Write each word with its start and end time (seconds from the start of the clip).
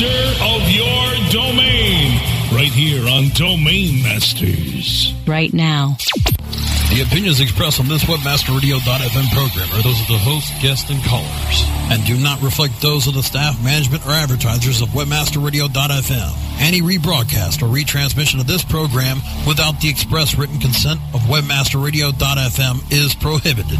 Master 0.00 0.44
of 0.44 0.70
your 0.70 1.30
domain 1.30 2.20
right 2.52 2.72
here 2.72 3.08
on 3.08 3.28
Domain 3.34 4.02
Masters. 4.02 5.12
Right 5.26 5.52
now. 5.52 5.96
The 6.90 7.04
opinions 7.06 7.40
expressed 7.40 7.80
on 7.80 7.88
this 7.88 8.04
webmasterradio.fm 8.04 9.28
program 9.32 9.68
are 9.78 9.82
those 9.82 10.00
of 10.00 10.06
the 10.06 10.18
host, 10.18 10.52
guests, 10.62 10.88
and 10.88 11.02
callers, 11.04 11.64
and 11.90 12.04
do 12.06 12.16
not 12.16 12.40
reflect 12.40 12.80
those 12.80 13.06
of 13.06 13.14
the 13.14 13.22
staff, 13.22 13.62
management, 13.62 14.06
or 14.06 14.10
advertisers 14.10 14.80
of 14.80 14.88
webmasterradio.fm. 14.90 16.60
Any 16.60 16.80
rebroadcast 16.80 17.62
or 17.62 17.66
retransmission 17.66 18.40
of 18.40 18.46
this 18.46 18.64
program 18.64 19.18
without 19.46 19.80
the 19.80 19.88
express 19.88 20.38
written 20.38 20.60
consent 20.60 21.00
of 21.12 21.20
webmasterradio.fm 21.22 22.92
is 22.92 23.14
prohibited. 23.14 23.78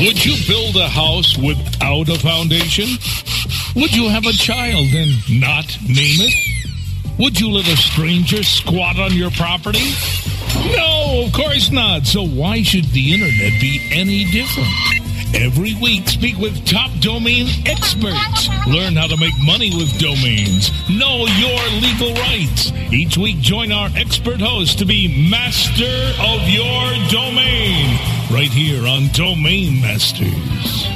Would 0.00 0.24
you 0.24 0.36
build 0.46 0.76
a 0.76 0.88
house 0.88 1.36
without 1.36 2.08
a 2.08 2.18
foundation? 2.18 2.86
Would 3.74 3.94
you 3.94 4.08
have 4.08 4.26
a 4.26 4.32
child 4.32 4.86
and 4.94 5.40
not 5.40 5.66
name 5.82 6.20
it? 6.20 6.34
Would 7.18 7.40
you 7.40 7.50
let 7.50 7.66
a 7.66 7.76
stranger 7.76 8.42
squat 8.44 8.98
on 8.98 9.12
your 9.12 9.30
property? 9.32 9.92
No, 10.76 11.24
of 11.26 11.32
course 11.32 11.70
not. 11.70 12.06
So 12.06 12.24
why 12.24 12.62
should 12.62 12.84
the 12.86 13.14
internet 13.14 13.60
be 13.60 13.80
any 13.92 14.24
different? 14.30 14.68
Every 15.34 15.74
week, 15.74 16.08
speak 16.08 16.38
with 16.38 16.66
top 16.66 16.90
domain 17.00 17.46
experts. 17.66 18.48
Learn 18.66 18.96
how 18.96 19.06
to 19.06 19.16
make 19.18 19.34
money 19.44 19.70
with 19.76 19.98
domains. 19.98 20.70
Know 20.88 21.26
your 21.26 21.60
legal 21.80 22.14
rights. 22.14 22.72
Each 22.90 23.18
week, 23.18 23.38
join 23.40 23.70
our 23.70 23.90
expert 23.94 24.40
host 24.40 24.78
to 24.78 24.86
be 24.86 25.28
master 25.30 25.84
of 26.20 26.48
your 26.48 26.92
domain. 27.10 27.98
Right 28.32 28.50
here 28.50 28.86
on 28.86 29.08
Domain 29.12 29.80
Masters. 29.82 30.88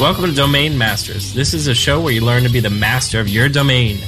Welcome 0.00 0.26
to 0.26 0.32
Domain 0.32 0.78
Masters. 0.78 1.34
This 1.34 1.52
is 1.52 1.66
a 1.66 1.74
show 1.74 2.00
where 2.00 2.12
you 2.12 2.24
learn 2.24 2.44
to 2.44 2.48
be 2.48 2.60
the 2.60 2.70
master 2.70 3.20
of 3.20 3.28
your 3.28 3.48
domain. 3.48 3.98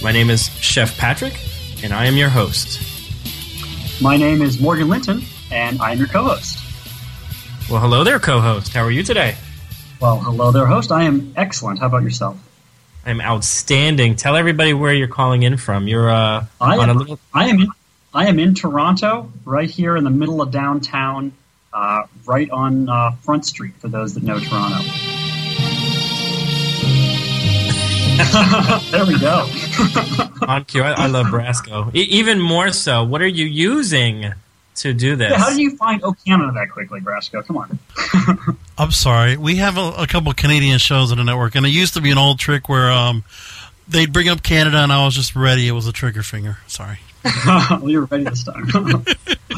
My 0.00 0.12
name 0.12 0.30
is 0.30 0.48
Chef 0.60 0.96
Patrick, 0.96 1.34
and 1.82 1.92
I 1.92 2.06
am 2.06 2.16
your 2.16 2.28
host. 2.28 2.80
My 4.00 4.16
name 4.16 4.42
is 4.42 4.60
Morgan 4.60 4.88
Linton, 4.88 5.22
and 5.50 5.82
I'm 5.82 5.98
your 5.98 6.06
co-host. 6.06 6.56
Well, 7.68 7.80
hello 7.80 8.04
there, 8.04 8.20
co 8.20 8.40
host. 8.40 8.72
How 8.72 8.84
are 8.84 8.92
you 8.92 9.02
today? 9.02 9.34
Well, 10.00 10.20
hello 10.20 10.52
there, 10.52 10.66
host. 10.66 10.92
I 10.92 11.02
am 11.02 11.32
excellent. 11.36 11.80
How 11.80 11.86
about 11.86 12.04
yourself? 12.04 12.38
I'm 13.04 13.20
outstanding. 13.20 14.14
Tell 14.14 14.36
everybody 14.36 14.72
where 14.72 14.92
you're 14.92 15.08
calling 15.08 15.42
in 15.42 15.56
from. 15.56 15.88
You're 15.88 16.10
uh, 16.10 16.46
I 16.60 16.78
on 16.78 16.90
am, 16.90 16.96
a 16.96 16.98
little. 17.00 17.18
I 17.34 17.48
am 17.48 17.58
in, 17.58 17.68
I 18.14 18.28
am 18.28 18.38
in 18.38 18.54
Toronto, 18.54 19.32
right 19.44 19.68
here 19.68 19.96
in 19.96 20.04
the 20.04 20.10
middle 20.10 20.40
of 20.40 20.52
downtown, 20.52 21.32
uh, 21.72 22.04
right 22.24 22.48
on 22.50 22.88
uh, 22.88 23.10
Front 23.22 23.46
Street. 23.46 23.74
For 23.78 23.88
those 23.88 24.14
that 24.14 24.22
know 24.22 24.38
Toronto. 24.38 25.07
there 28.90 29.06
we 29.06 29.18
go. 29.18 29.48
on 30.46 30.64
cue. 30.64 30.82
I, 30.82 31.04
I 31.04 31.06
love 31.06 31.26
Brasco. 31.26 31.94
E- 31.94 32.00
even 32.02 32.40
more 32.40 32.72
so, 32.72 33.04
what 33.04 33.22
are 33.22 33.26
you 33.26 33.44
using 33.46 34.32
to 34.76 34.92
do 34.92 35.16
this? 35.16 35.34
How 35.34 35.50
do 35.50 35.60
you 35.60 35.76
find 35.76 36.02
O 36.04 36.12
Canada 36.26 36.52
that 36.52 36.70
quickly, 36.70 37.00
Brasco? 37.00 37.44
Come 37.46 37.56
on. 37.56 37.78
I'm 38.78 38.90
sorry. 38.90 39.36
We 39.36 39.56
have 39.56 39.76
a, 39.76 39.92
a 39.98 40.06
couple 40.06 40.32
Canadian 40.32 40.78
shows 40.78 41.10
on 41.12 41.18
the 41.18 41.24
network, 41.24 41.54
and 41.54 41.64
it 41.66 41.70
used 41.70 41.94
to 41.94 42.00
be 42.00 42.10
an 42.10 42.18
old 42.18 42.38
trick 42.38 42.68
where 42.68 42.90
um, 42.90 43.24
they'd 43.88 44.12
bring 44.12 44.28
up 44.28 44.42
Canada, 44.42 44.78
and 44.78 44.92
I 44.92 45.04
was 45.04 45.14
just 45.14 45.34
ready. 45.36 45.66
It 45.68 45.72
was 45.72 45.86
a 45.86 45.92
trigger 45.92 46.22
finger. 46.22 46.58
Sorry. 46.66 46.98
we 47.82 47.98
were 47.98 48.04
ready 48.06 48.24
this 48.24 48.44
time. 48.44 48.68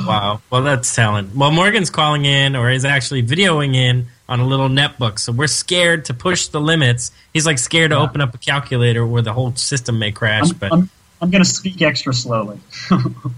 Wow. 0.07 0.41
Well, 0.51 0.63
that's 0.63 0.95
talent. 0.95 1.35
Well, 1.35 1.51
Morgan's 1.51 1.91
calling 1.91 2.25
in, 2.25 2.57
or 2.57 2.71
is 2.71 2.85
actually 2.85 3.23
videoing 3.23 3.75
in 3.75 4.07
on 4.29 4.41
a 4.41 4.47
little 4.47 4.69
netbook. 4.69 5.19
So 5.19 5.33
we're 5.33 5.47
scared 5.47 6.07
to 6.07 6.15
push 6.15 6.47
the 6.47 6.61
limits. 6.61 7.11
He's 7.33 7.47
like 7.47 7.59
scared 7.59 7.91
to 7.91 7.99
open 7.99 8.21
up 8.21 8.35
a 8.35 8.39
calculator 8.39 9.07
where 9.07 9.23
the 9.23 9.33
whole 9.33 9.55
system 9.57 9.99
may 9.99 10.13
crash. 10.13 10.51
I'm, 10.51 10.57
but 10.57 10.73
I'm, 10.73 10.91
I'm 11.21 11.31
going 11.31 11.43
to 11.43 11.49
speak 11.49 11.83
extra 11.83 12.15
slowly. 12.15 12.61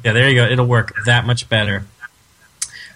yeah, 0.04 0.12
there 0.12 0.28
you 0.28 0.34
go. 0.34 0.44
It'll 0.44 0.66
work 0.66 0.92
that 1.06 1.26
much 1.26 1.48
better. 1.48 1.84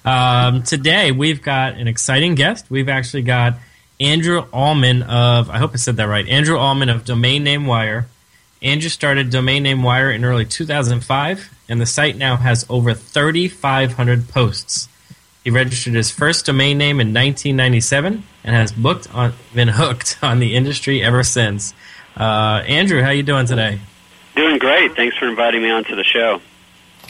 Um, 0.05 0.63
today 0.63 1.11
we've 1.11 1.43
got 1.43 1.75
an 1.75 1.89
exciting 1.89 2.37
guest. 2.37 2.71
We've 2.71 2.89
actually 2.89 3.23
got 3.23 3.55
Andrew 3.99 4.43
Allemann 4.51 5.03
of 5.03 5.51
I 5.51 5.59
hope 5.59 5.73
I 5.73 5.77
said 5.77 5.97
that 5.97 6.05
right. 6.05 6.29
Andrew 6.29 6.57
Allemann 6.57 6.95
of 6.95 7.05
Domain 7.05 7.43
Name 7.43 7.67
Wire. 7.67 8.07
Andrew 8.63 8.89
started 8.89 9.31
Domain 9.31 9.63
Name 9.63 9.83
Wire 9.83 10.11
in 10.11 10.25
early 10.25 10.45
2005, 10.45 11.51
and 11.69 11.81
the 11.81 11.87
site 11.87 12.17
now 12.17 12.37
has 12.37 12.65
over 12.69 12.95
3,500 12.95 14.29
posts. 14.29 14.89
He 15.45 15.51
registered 15.51 15.95
his 15.95 16.11
first 16.11 16.47
domain 16.47 16.79
name 16.79 17.01
in 17.01 17.09
1997 17.09 18.25
and 18.43 18.57
has 18.57 18.73
booked 18.73 19.15
on, 19.15 19.35
been 19.55 19.69
hooked 19.69 20.19
on 20.23 20.41
the 20.41 20.57
industry 20.57 21.03
ever 21.03 21.23
since. 21.23 21.75
Uh, 22.17 22.63
Andrew, 22.67 23.01
how 23.03 23.09
are 23.09 23.15
you 23.15 23.23
doing 23.23 23.47
today? 23.47 23.79
Doing 24.35 24.59
great. 24.59 24.97
Thanks 24.97 25.17
for 25.17 25.29
inviting 25.29 25.63
me 25.63 25.71
onto 25.71 25.95
the 25.95 26.05
show. 26.05 26.41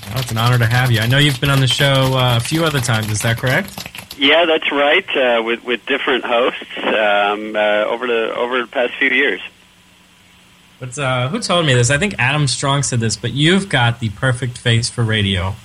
Oh, 0.08 0.12
it's 0.16 0.30
an 0.30 0.38
honor 0.38 0.58
to 0.58 0.66
have 0.66 0.90
you. 0.90 1.00
I 1.00 1.06
know 1.06 1.18
you've 1.18 1.40
been 1.40 1.50
on 1.50 1.60
the 1.60 1.66
show 1.66 2.14
uh, 2.14 2.36
a 2.36 2.40
few 2.40 2.64
other 2.64 2.80
times. 2.80 3.10
Is 3.10 3.22
that 3.22 3.38
correct? 3.38 3.88
Yeah, 4.18 4.44
that's 4.44 4.70
right. 4.70 5.16
Uh, 5.16 5.42
with 5.42 5.64
with 5.64 5.84
different 5.86 6.24
hosts 6.24 6.64
um, 6.78 7.56
uh, 7.56 7.84
over 7.88 8.06
the 8.06 8.34
over 8.34 8.60
the 8.60 8.68
past 8.68 8.94
few 8.98 9.10
years. 9.10 9.40
But 10.78 10.98
uh, 10.98 11.28
who 11.28 11.40
told 11.40 11.66
me 11.66 11.74
this? 11.74 11.90
I 11.90 11.98
think 11.98 12.14
Adam 12.18 12.46
Strong 12.46 12.82
said 12.82 13.00
this. 13.00 13.16
But 13.16 13.32
you've 13.32 13.68
got 13.68 14.00
the 14.00 14.10
perfect 14.10 14.58
face 14.58 14.90
for 14.90 15.02
radio. 15.02 15.54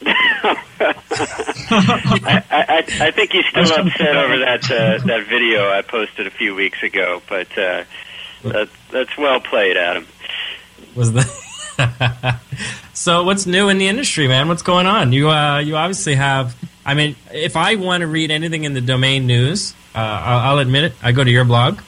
I, 1.70 2.44
I, 2.50 2.78
I 3.00 3.10
think 3.10 3.32
he's 3.32 3.44
still 3.46 3.64
upset 3.64 4.16
over 4.16 4.38
that 4.38 4.70
uh, 4.70 4.98
that 5.06 5.26
video 5.28 5.68
I 5.68 5.82
posted 5.82 6.26
a 6.26 6.30
few 6.30 6.54
weeks 6.54 6.82
ago, 6.82 7.20
but 7.28 7.48
uh, 7.58 7.84
that, 8.44 8.68
that's 8.90 9.16
well 9.18 9.40
played, 9.40 9.76
Adam. 9.76 10.06
Was 10.94 11.12
the 11.12 12.38
so? 12.94 13.24
What's 13.24 13.46
new 13.46 13.68
in 13.68 13.78
the 13.78 13.88
industry, 13.88 14.28
man? 14.28 14.48
What's 14.48 14.62
going 14.62 14.86
on? 14.86 15.12
You 15.12 15.30
uh, 15.30 15.58
you 15.58 15.76
obviously 15.76 16.14
have. 16.14 16.56
I 16.86 16.94
mean, 16.94 17.16
if 17.32 17.56
I 17.56 17.74
want 17.74 18.00
to 18.00 18.06
read 18.06 18.30
anything 18.30 18.64
in 18.64 18.72
the 18.72 18.80
domain 18.80 19.26
news, 19.26 19.74
uh, 19.94 19.98
I'll, 19.98 20.38
I'll 20.38 20.58
admit 20.58 20.84
it. 20.84 20.92
I 21.02 21.12
go 21.12 21.22
to 21.22 21.30
your 21.30 21.44
blog 21.44 21.80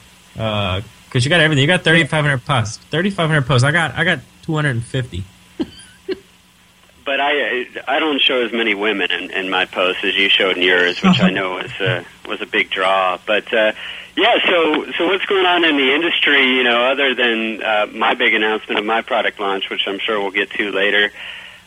because 1.11 1.25
you 1.25 1.29
got 1.29 1.41
everything. 1.41 1.61
You 1.61 1.67
got 1.67 1.83
thirty 1.83 2.05
five 2.05 2.23
hundred 2.23 2.45
posts. 2.45 2.77
Thirty 2.77 3.09
five 3.09 3.29
hundred 3.29 3.45
posts. 3.45 3.65
I 3.65 3.71
got 3.71 3.95
I 3.95 4.05
got 4.05 4.19
two 4.43 4.55
hundred 4.55 4.71
and 4.71 4.83
fifty. 4.83 5.25
but 5.57 7.19
I 7.19 7.67
I 7.85 7.99
don't 7.99 8.21
show 8.21 8.45
as 8.45 8.53
many 8.53 8.73
women 8.73 9.11
in, 9.11 9.29
in 9.31 9.49
my 9.49 9.65
posts 9.65 10.05
as 10.05 10.15
you 10.15 10.29
showed 10.29 10.55
in 10.55 10.63
yours, 10.63 11.01
which 11.01 11.19
I 11.19 11.29
know 11.31 11.55
was 11.55 11.71
a 11.81 12.05
was 12.27 12.41
a 12.41 12.45
big 12.45 12.69
draw. 12.69 13.19
But 13.25 13.53
uh, 13.53 13.73
yeah, 14.15 14.37
so 14.45 14.91
so 14.97 15.07
what's 15.07 15.25
going 15.25 15.45
on 15.45 15.65
in 15.65 15.75
the 15.75 15.93
industry? 15.93 16.55
You 16.55 16.63
know, 16.63 16.81
other 16.85 17.13
than 17.13 17.61
uh, 17.61 17.87
my 17.91 18.13
big 18.13 18.33
announcement 18.33 18.79
of 18.79 18.85
my 18.85 19.01
product 19.01 19.37
launch, 19.37 19.69
which 19.69 19.87
I'm 19.87 19.99
sure 19.99 20.21
we'll 20.21 20.31
get 20.31 20.49
to 20.51 20.71
later. 20.71 21.11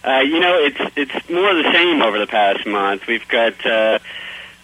Uh, 0.03 0.21
you 0.21 0.41
know, 0.41 0.57
it's 0.57 0.97
it's 0.97 1.31
more 1.31 1.51
of 1.51 1.63
the 1.63 1.71
same 1.71 2.01
over 2.01 2.19
the 2.19 2.27
past 2.27 2.67
month. 2.67 3.07
We've 3.07 3.27
got, 3.27 3.65
uh, 3.65 3.99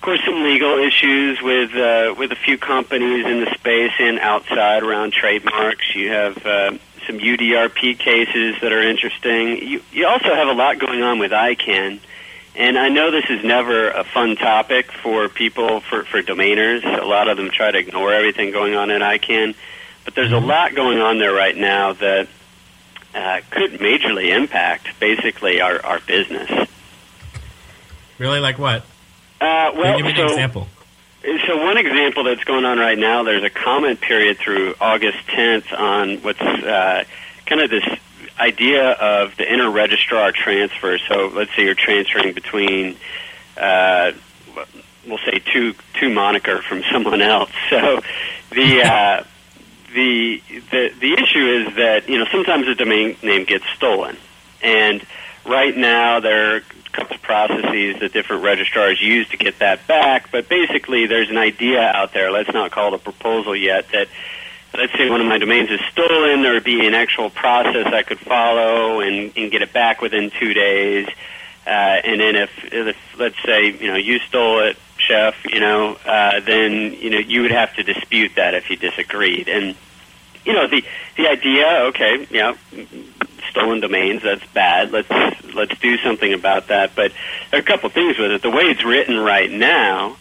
of 0.01 0.05
course, 0.05 0.25
some 0.25 0.43
legal 0.45 0.79
issues 0.79 1.43
with 1.43 1.75
uh, 1.75 2.15
with 2.17 2.33
a 2.33 2.35
few 2.35 2.57
companies 2.57 3.27
in 3.27 3.45
the 3.45 3.53
space 3.53 3.93
and 3.99 4.19
outside 4.19 4.83
around 4.83 5.13
trademarks. 5.13 5.95
You 5.95 6.09
have 6.09 6.39
uh, 6.39 6.71
some 7.07 7.19
UDRP 7.19 7.99
cases 7.99 8.57
that 8.63 8.73
are 8.73 8.81
interesting. 8.81 9.59
You 9.59 9.83
you 9.93 10.07
also 10.07 10.35
have 10.35 10.49
a 10.49 10.55
lot 10.55 10.79
going 10.79 11.03
on 11.03 11.19
with 11.19 11.33
ICANN. 11.33 12.01
And 12.57 12.79
I 12.79 12.89
know 12.89 13.11
this 13.11 13.29
is 13.29 13.45
never 13.45 13.91
a 13.91 14.03
fun 14.03 14.37
topic 14.37 14.91
for 14.91 15.29
people, 15.29 15.81
for, 15.81 16.05
for 16.05 16.23
domainers. 16.23 16.83
A 16.83 17.05
lot 17.05 17.29
of 17.29 17.37
them 17.37 17.51
try 17.51 17.71
to 17.71 17.79
ignore 17.79 18.11
everything 18.15 18.53
going 18.53 18.75
on 18.75 18.91
in 18.91 19.03
ICANN. 19.03 19.55
But 20.07 20.15
there's 20.15 20.33
a 20.33 20.41
lot 20.41 20.75
going 20.75 20.99
on 20.99 21.19
there 21.19 21.35
right 21.35 21.57
now 21.57 21.93
that 21.93 22.27
uh, 23.15 23.41
could 23.51 23.73
majorly 23.73 24.35
impact 24.35 24.99
basically 24.99 25.61
our, 25.61 25.85
our 25.85 26.01
business. 26.01 26.51
Really, 28.19 28.41
like 28.41 28.59
what? 28.59 28.85
Uh, 29.41 29.73
well, 29.75 29.97
Give 29.97 30.05
me 30.07 30.13
an 30.13 30.17
so, 30.17 30.27
example. 30.27 30.69
so 31.47 31.65
one 31.65 31.79
example 31.79 32.25
that's 32.25 32.45
going 32.45 32.65
on 32.65 32.79
right 32.79 32.99
now, 32.99 33.23
there's 33.23 33.43
a 33.45 33.51
comment 33.51 34.01
period 34.01 34.39
through 34.39 34.75
August 34.81 35.19
10th 35.29 35.73
on 35.79 36.17
what's 36.19 36.41
uh, 36.41 37.05
kind 37.47 37.61
of 37.63 37.71
this 37.71 37.85
idea 38.39 38.91
of 38.93 39.37
the 39.37 39.51
inter-registrar 39.51 40.33
transfer. 40.33 40.99
So 41.09 41.29
let's 41.35 41.55
say 41.57 41.65
you're 41.65 41.75
transferring 41.75 42.35
between, 42.35 42.97
uh, 43.57 44.13
we'll 45.07 45.19
say 45.19 45.41
two 45.53 45.75
two 45.95 46.11
moniker 46.11 46.63
from 46.63 46.83
someone 46.93 47.23
else. 47.23 47.51
So 47.69 48.01
the 48.51 48.83
uh, 48.83 49.25
the 49.95 50.43
the 50.71 50.93
the 51.01 51.13
issue 51.15 51.47
is 51.69 51.77
that 51.77 52.09
you 52.09 52.19
know 52.19 52.27
sometimes 52.31 52.67
the 52.67 52.75
domain 52.75 53.17
name 53.23 53.45
gets 53.45 53.65
stolen, 53.77 54.17
and 54.63 55.05
right 55.45 55.77
now 55.77 56.21
there 56.21 56.55
are 56.55 56.57
a 56.59 56.63
couple 56.93 57.19
processes 57.19 58.01
that 58.01 58.13
different 58.13 58.43
registrars 58.43 59.01
use 59.01 59.29
to 59.31 59.37
get 59.37 59.59
that 59.61 59.87
back. 59.87 60.31
But 60.31 60.49
basically, 60.49 61.07
there's 61.07 61.31
an 61.31 61.39
idea 61.39 61.81
out 61.81 62.13
there. 62.13 62.31
Let's 62.31 62.53
not 62.53 62.71
call 62.71 62.95
it 62.95 63.01
a 63.01 63.03
proposal 63.03 63.55
yet. 63.55 63.89
That 63.93 64.09
let's 64.75 64.93
say 64.93 65.09
one 65.11 65.21
of 65.21 65.27
my 65.27 65.39
domains 65.39 65.71
is 65.71 65.81
stolen, 65.91 66.43
there 66.43 66.55
would 66.55 66.65
be 66.65 66.87
an 66.87 66.95
actual 66.95 67.31
process 67.31 67.87
I 67.87 68.03
could 68.03 68.21
follow 68.21 69.01
and, 69.01 69.33
and 69.37 69.51
get 69.51 69.63
it 69.63 69.73
back 69.73 70.01
within 70.01 70.31
two 70.31 70.55
days. 70.55 71.09
Uh, 71.67 71.71
and 71.71 72.21
then 72.21 72.37
if, 72.37 72.51
if 72.73 72.97
let's 73.19 73.41
say 73.45 73.71
you 73.71 73.89
know 73.89 73.97
you 73.97 74.19
stole 74.21 74.61
it, 74.61 74.77
chef, 74.97 75.35
you 75.45 75.61
know, 75.61 75.97
uh, 76.07 76.41
then 76.41 76.95
you 76.95 77.11
know 77.11 77.19
you 77.19 77.43
would 77.43 77.51
have 77.51 77.75
to 77.77 77.83
dispute 77.83 78.33
that 78.37 78.55
if 78.55 78.71
you 78.71 78.77
disagreed. 78.77 79.49
And 79.49 79.77
you 80.45 80.55
know 80.55 80.67
the 80.67 80.83
the 81.17 81.29
idea, 81.29 81.67
okay, 81.89 82.27
yeah, 82.31 82.55
stolen 83.51 83.81
domains, 83.81 84.23
that's 84.23 84.45
bad. 84.53 84.91
Let's 84.91 85.11
let's 85.55 85.79
do 85.81 85.97
something 85.99 86.33
about 86.33 86.69
that. 86.69 86.95
But 86.95 87.13
there 87.51 87.61
are 87.61 87.63
a 87.63 87.67
couple 87.67 87.89
things 87.91 88.19
with 88.19 88.31
it. 88.31 88.43
The 88.43 88.51
way 88.51 88.65
it's 88.65 88.85
written 88.85 89.19
right 89.19 89.51
now, 89.51 90.17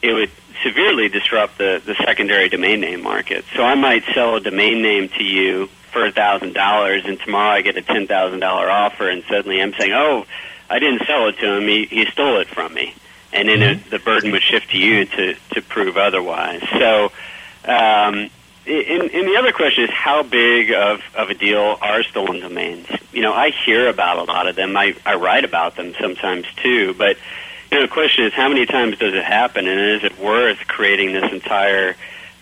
it 0.00 0.12
would 0.12 0.30
severely 0.62 1.08
disrupt 1.08 1.58
the 1.58 1.82
the 1.84 1.94
secondary 1.94 2.48
domain 2.48 2.80
name 2.80 3.02
market. 3.02 3.44
So 3.54 3.62
I 3.62 3.74
might 3.74 4.04
sell 4.14 4.36
a 4.36 4.40
domain 4.40 4.82
name 4.82 5.08
to 5.10 5.24
you 5.24 5.66
for 5.92 6.06
a 6.06 6.12
thousand 6.12 6.54
dollars, 6.54 7.04
and 7.04 7.20
tomorrow 7.20 7.50
I 7.50 7.62
get 7.62 7.76
a 7.76 7.82
ten 7.82 8.06
thousand 8.06 8.40
dollar 8.40 8.70
offer, 8.70 9.08
and 9.08 9.22
suddenly 9.28 9.60
I'm 9.62 9.74
saying, 9.74 9.92
oh. 9.92 10.26
I 10.70 10.78
didn't 10.78 11.04
sell 11.06 11.28
it 11.28 11.36
to 11.40 11.56
him. 11.58 11.68
He, 11.68 11.84
he 11.84 12.06
stole 12.06 12.40
it 12.40 12.48
from 12.48 12.72
me 12.72 12.94
and 13.32 13.48
then 13.48 13.62
it, 13.62 13.90
the 13.90 13.98
burden 13.98 14.30
would 14.32 14.42
shift 14.42 14.70
to 14.70 14.78
you 14.78 15.04
to, 15.06 15.34
to 15.52 15.62
prove 15.62 15.96
otherwise. 15.96 16.62
So, 16.78 17.12
um, 17.64 18.30
and, 18.66 19.02
and 19.02 19.28
the 19.28 19.36
other 19.38 19.52
question 19.52 19.84
is 19.84 19.90
how 19.90 20.22
big 20.22 20.72
of, 20.72 21.00
of 21.14 21.30
a 21.30 21.34
deal 21.34 21.76
are 21.80 22.02
stolen 22.02 22.40
domains? 22.40 22.86
You 23.12 23.22
know, 23.22 23.32
I 23.32 23.50
hear 23.50 23.88
about 23.88 24.18
a 24.18 24.24
lot 24.24 24.46
of 24.48 24.56
them. 24.56 24.76
I, 24.76 24.94
I 25.04 25.14
write 25.14 25.44
about 25.44 25.76
them 25.76 25.94
sometimes 26.00 26.46
too, 26.56 26.94
but 26.94 27.16
you 27.70 27.78
know, 27.78 27.82
the 27.82 27.92
question 27.92 28.24
is 28.24 28.32
how 28.32 28.48
many 28.48 28.66
times 28.66 28.98
does 28.98 29.14
it 29.14 29.24
happen, 29.24 29.66
and 29.66 29.80
is 29.80 30.04
it 30.04 30.18
worth 30.18 30.58
creating 30.68 31.12
this 31.12 31.32
entire 31.32 31.96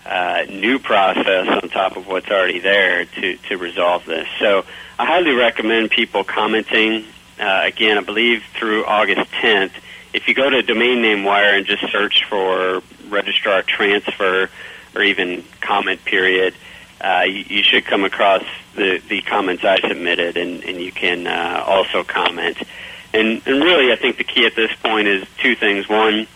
uh, 0.05 0.43
new 0.49 0.77
process 0.77 1.47
on 1.47 1.69
top 1.69 1.95
of 1.95 2.07
what's 2.07 2.29
already 2.29 2.59
there 2.59 3.05
to, 3.05 3.37
to 3.37 3.57
resolve 3.57 4.05
this? 4.05 4.27
So, 4.39 4.65
I 4.99 5.05
highly 5.05 5.31
recommend 5.31 5.89
people 5.89 6.23
commenting. 6.23 7.05
Uh, 7.39 7.61
again, 7.63 7.97
I 7.97 8.01
believe 8.01 8.43
through 8.53 8.85
August 8.85 9.31
10th 9.31 9.71
if 10.13 10.27
you 10.27 10.33
go 10.33 10.49
to 10.49 10.61
Domain 10.61 11.01
Name 11.01 11.23
Wire 11.23 11.55
and 11.55 11.65
just 11.65 11.89
search 11.91 12.25
for 12.25 12.83
registrar 13.07 13.63
transfer 13.63 14.49
or 14.95 15.03
even 15.03 15.43
comment 15.61 16.03
period, 16.05 16.53
uh, 17.01 17.23
you, 17.25 17.45
you 17.47 17.63
should 17.63 17.85
come 17.85 18.03
across 18.03 18.43
the, 18.75 19.01
the 19.09 19.21
comments 19.21 19.63
I 19.63 19.79
submitted, 19.87 20.37
and, 20.37 20.63
and 20.63 20.79
you 20.79 20.91
can 20.91 21.27
uh, 21.27 21.63
also 21.65 22.03
comment. 22.03 22.57
And, 23.13 23.41
and 23.45 23.63
really, 23.63 23.91
I 23.91 23.95
think 23.95 24.17
the 24.17 24.23
key 24.23 24.45
at 24.45 24.55
this 24.55 24.71
point 24.81 25.07
is 25.07 25.25
two 25.37 25.55
things. 25.55 25.89
One, 25.89 26.27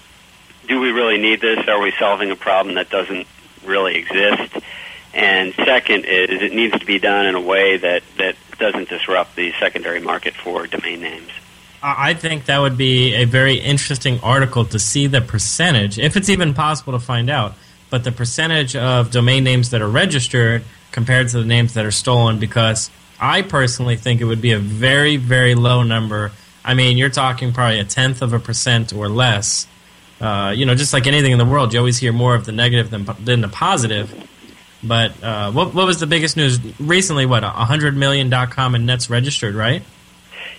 do 0.68 0.80
we 0.80 0.92
really 0.92 1.18
need 1.18 1.42
this? 1.42 1.68
Are 1.68 1.82
we 1.82 1.94
solving 1.98 2.32
a 2.32 2.36
problem 2.36 2.76
that 2.76 2.90
doesn't 2.90 3.28
really 3.64 3.96
exist? 3.96 4.58
And 5.14 5.54
second 5.54 6.06
is 6.06 6.42
it 6.42 6.54
needs 6.54 6.78
to 6.78 6.86
be 6.86 7.00
done 7.00 7.26
in 7.26 7.36
a 7.36 7.42
way 7.42 7.78
that, 7.78 8.04
that 8.18 8.36
doesn't 8.60 8.90
disrupt 8.90 9.36
the 9.36 9.54
secondary 9.60 10.02
market 10.02 10.34
for 10.34 10.68
domain 10.68 11.02
names. 11.02 11.30
I 11.82 12.16
think 12.16 12.46
that 12.46 12.60
would 12.60 12.78
be 12.78 13.14
a 13.14 13.26
very 13.26 13.56
interesting 13.56 14.20
article 14.22 14.66
to 14.66 14.80
see 14.80 15.08
the 15.08 15.22
percentage, 15.22 16.00
if 16.00 16.18
it's 16.18 16.30
even 16.30 16.54
possible 16.54 16.94
to 16.94 17.00
find 17.00 17.30
out, 17.30 17.54
but 17.90 18.04
the 18.04 18.12
percentage 18.12 18.76
of 18.76 19.12
domain 19.12 19.44
names 19.44 19.70
that 19.72 19.82
are 19.82 19.90
registered 19.90 20.64
compared 20.92 21.30
to 21.30 21.40
the 21.40 21.46
names 21.46 21.74
that 21.74 21.86
are 21.86 21.92
stolen, 21.92 22.40
because 22.40 22.90
I 23.20 23.42
personally 23.42 23.96
think 23.96 24.22
it 24.22 24.26
would 24.26 24.42
be 24.42 24.52
a 24.52 24.60
very, 24.60 25.18
very 25.18 25.56
low 25.56 25.84
number. 25.84 26.32
I 26.64 26.74
mean, 26.74 26.98
you're 26.98 27.10
talking 27.10 27.54
probably 27.54 27.80
a 27.80 27.84
tenth 27.84 28.22
of 28.22 28.34
a 28.34 28.40
percent 28.40 28.94
or 28.94 29.08
less. 29.08 29.68
Uh, 30.20 30.54
you 30.56 30.66
know, 30.66 30.76
just 30.76 30.94
like 30.94 31.08
anything 31.08 31.32
in 31.32 31.38
the 31.38 31.46
world, 31.46 31.74
you 31.74 31.80
always 31.80 31.98
hear 31.98 32.14
more 32.14 32.36
of 32.36 32.46
the 32.46 32.52
negative 32.52 32.90
than, 32.90 33.08
than 33.24 33.42
the 33.42 33.48
positive. 33.48 34.14
But 34.82 35.22
uh, 35.24 35.52
what, 35.52 35.74
what 35.74 35.86
was 35.86 36.00
the 36.00 36.08
biggest 36.08 36.38
news 36.38 36.60
recently? 36.80 37.26
What, 37.26 37.44
100 37.44 37.98
million.com 37.98 38.76
and 38.76 38.86
nets 38.86 39.10
registered, 39.10 39.56
right? 39.56 39.84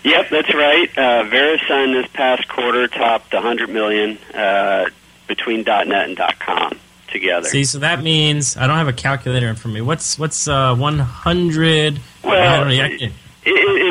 Yep, 0.05 0.29
that's 0.31 0.55
right. 0.55 0.91
Uh, 0.97 1.25
VeriSign 1.25 2.01
this 2.01 2.11
past 2.13 2.47
quarter 2.49 2.87
topped 2.89 3.33
100 3.33 3.69
million 3.69 4.19
uh, 4.35 4.87
between 5.27 5.63
.net 5.63 5.91
and 5.91 6.17
.com 6.39 6.79
together. 7.19 7.49
See, 7.49 7.65
so 7.65 7.79
that 7.81 8.03
means 8.03 8.57
I 8.57 8.67
don't 8.67 8.77
have 8.77 8.89
a 8.89 8.93
calculator 8.93 9.49
in 9.49 9.57
front 9.57 9.73
of 9.73 9.75
me. 9.75 9.81
What's 9.81 10.19
what's 10.19 10.49
uh, 10.49 10.75
100? 10.75 12.01
Well, 12.23 12.71
it, 12.71 13.03
it, 13.03 13.03
it, 13.03 13.13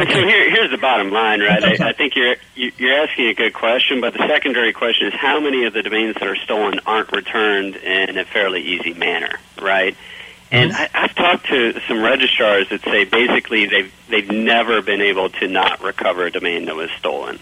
so 0.09 0.27
here, 0.27 0.49
here's 0.49 0.71
the 0.71 0.77
bottom 0.77 1.11
line, 1.11 1.39
right? 1.39 1.63
I, 1.63 1.89
I 1.89 1.93
think 1.93 2.13
you're 2.15 2.35
you're 2.55 3.01
asking 3.03 3.27
a 3.27 3.33
good 3.33 3.53
question, 3.53 4.01
but 4.01 4.13
the 4.13 4.27
secondary 4.27 4.73
question 4.73 5.07
is 5.07 5.13
how 5.13 5.39
many 5.39 5.65
of 5.65 5.73
the 5.73 5.81
domains 5.81 6.15
that 6.15 6.27
are 6.27 6.35
stolen 6.35 6.79
aren't 6.85 7.11
returned 7.11 7.75
in 7.75 8.17
a 8.17 8.25
fairly 8.25 8.61
easy 8.61 8.93
manner, 8.93 9.39
right? 9.61 9.95
And 10.51 10.73
I, 10.73 10.89
I've 10.93 11.15
talked 11.15 11.47
to 11.47 11.79
some 11.87 12.03
registrars 12.03 12.69
that 12.69 12.81
say 12.83 13.05
basically 13.05 13.65
they've 13.65 13.93
they've 14.09 14.29
never 14.29 14.81
been 14.81 15.01
able 15.01 15.29
to 15.29 15.47
not 15.47 15.81
recover 15.81 16.25
a 16.25 16.31
domain 16.31 16.65
that 16.65 16.75
was 16.75 16.91
stolen. 16.99 17.39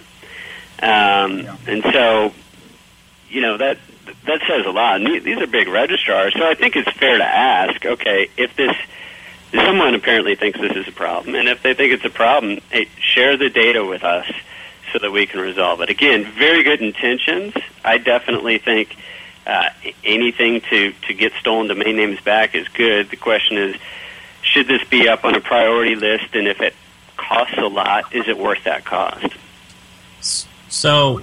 Um, 0.81 1.39
yeah. 1.39 1.55
And 1.67 1.83
so, 1.91 2.33
you 3.33 3.41
know 3.41 3.57
that 3.57 3.77
that 4.25 4.41
says 4.47 4.65
a 4.65 4.69
lot. 4.69 4.99
These 4.99 5.37
are 5.39 5.47
big 5.47 5.67
registrars, 5.67 6.33
so 6.33 6.47
I 6.47 6.53
think 6.53 6.75
it's 6.75 6.91
fair 6.97 7.17
to 7.17 7.25
ask. 7.25 7.85
Okay, 7.85 8.29
if 8.37 8.55
this 8.55 8.75
someone 9.51 9.93
apparently 9.95 10.35
thinks 10.35 10.59
this 10.59 10.75
is 10.75 10.87
a 10.87 10.91
problem, 10.91 11.35
and 11.35 11.47
if 11.47 11.61
they 11.61 11.73
think 11.73 11.93
it's 11.93 12.05
a 12.05 12.09
problem, 12.09 12.59
hey, 12.71 12.87
share 12.99 13.37
the 13.37 13.49
data 13.49 13.85
with 13.85 14.03
us 14.03 14.31
so 14.91 14.99
that 14.99 15.11
we 15.11 15.25
can 15.25 15.39
resolve 15.39 15.81
it. 15.81 15.89
Again, 15.89 16.25
very 16.37 16.63
good 16.63 16.81
intentions. 16.81 17.53
I 17.83 17.97
definitely 17.97 18.59
think 18.59 18.95
uh, 19.45 19.69
anything 20.03 20.61
to, 20.69 20.93
to 21.07 21.13
get 21.13 21.33
stolen 21.39 21.67
domain 21.67 21.97
names 21.97 22.21
back 22.21 22.55
is 22.55 22.67
good. 22.69 23.09
The 23.09 23.17
question 23.17 23.57
is, 23.57 23.75
should 24.41 24.67
this 24.67 24.83
be 24.85 25.07
up 25.09 25.25
on 25.25 25.35
a 25.35 25.41
priority 25.41 25.95
list? 25.95 26.35
And 26.35 26.47
if 26.47 26.61
it 26.61 26.75
costs 27.17 27.57
a 27.57 27.67
lot, 27.67 28.13
is 28.15 28.27
it 28.27 28.37
worth 28.37 28.63
that 28.65 28.85
cost? 28.85 29.27
So, 30.69 31.21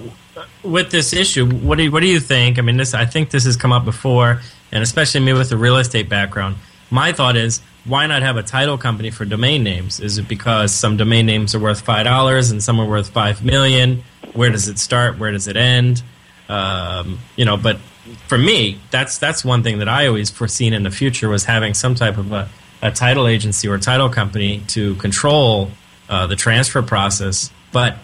with 0.62 0.90
this 0.90 1.12
issue, 1.12 1.46
what 1.46 1.78
do 1.78 1.84
you, 1.84 1.90
what 1.90 2.00
do 2.00 2.06
you 2.06 2.20
think? 2.20 2.58
I 2.58 2.62
mean, 2.62 2.76
this 2.76 2.94
I 2.94 3.04
think 3.04 3.30
this 3.30 3.44
has 3.44 3.56
come 3.56 3.72
up 3.72 3.84
before, 3.84 4.40
and 4.72 4.82
especially 4.82 5.20
me 5.20 5.32
with 5.32 5.52
a 5.52 5.56
real 5.56 5.76
estate 5.76 6.08
background. 6.08 6.56
My 6.90 7.12
thought 7.12 7.36
is, 7.36 7.60
why 7.84 8.06
not 8.06 8.22
have 8.22 8.36
a 8.36 8.42
title 8.42 8.76
company 8.76 9.10
for 9.10 9.24
domain 9.24 9.62
names? 9.62 10.00
Is 10.00 10.18
it 10.18 10.28
because 10.28 10.72
some 10.72 10.96
domain 10.96 11.26
names 11.26 11.54
are 11.54 11.60
worth 11.60 11.80
five 11.80 12.04
dollars 12.04 12.50
and 12.50 12.62
some 12.62 12.78
are 12.80 12.86
worth 12.86 13.10
five 13.10 13.44
million? 13.44 14.04
Where 14.34 14.50
does 14.50 14.68
it 14.68 14.78
start? 14.78 15.18
Where 15.18 15.32
does 15.32 15.48
it 15.48 15.56
end? 15.56 16.02
Um, 16.48 17.20
you 17.36 17.44
know, 17.44 17.56
but 17.56 17.78
for 18.26 18.36
me, 18.36 18.80
that's 18.90 19.18
that's 19.18 19.44
one 19.44 19.62
thing 19.62 19.78
that 19.78 19.88
I 19.88 20.06
always 20.06 20.30
foreseen 20.30 20.72
in 20.72 20.82
the 20.82 20.90
future 20.90 21.28
was 21.28 21.44
having 21.44 21.74
some 21.74 21.94
type 21.94 22.18
of 22.18 22.32
a, 22.32 22.48
a 22.82 22.90
title 22.90 23.26
agency 23.26 23.68
or 23.68 23.78
title 23.78 24.08
company 24.08 24.62
to 24.68 24.94
control 24.96 25.70
uh, 26.08 26.26
the 26.26 26.36
transfer 26.36 26.82
process 26.82 27.50
but 27.72 27.96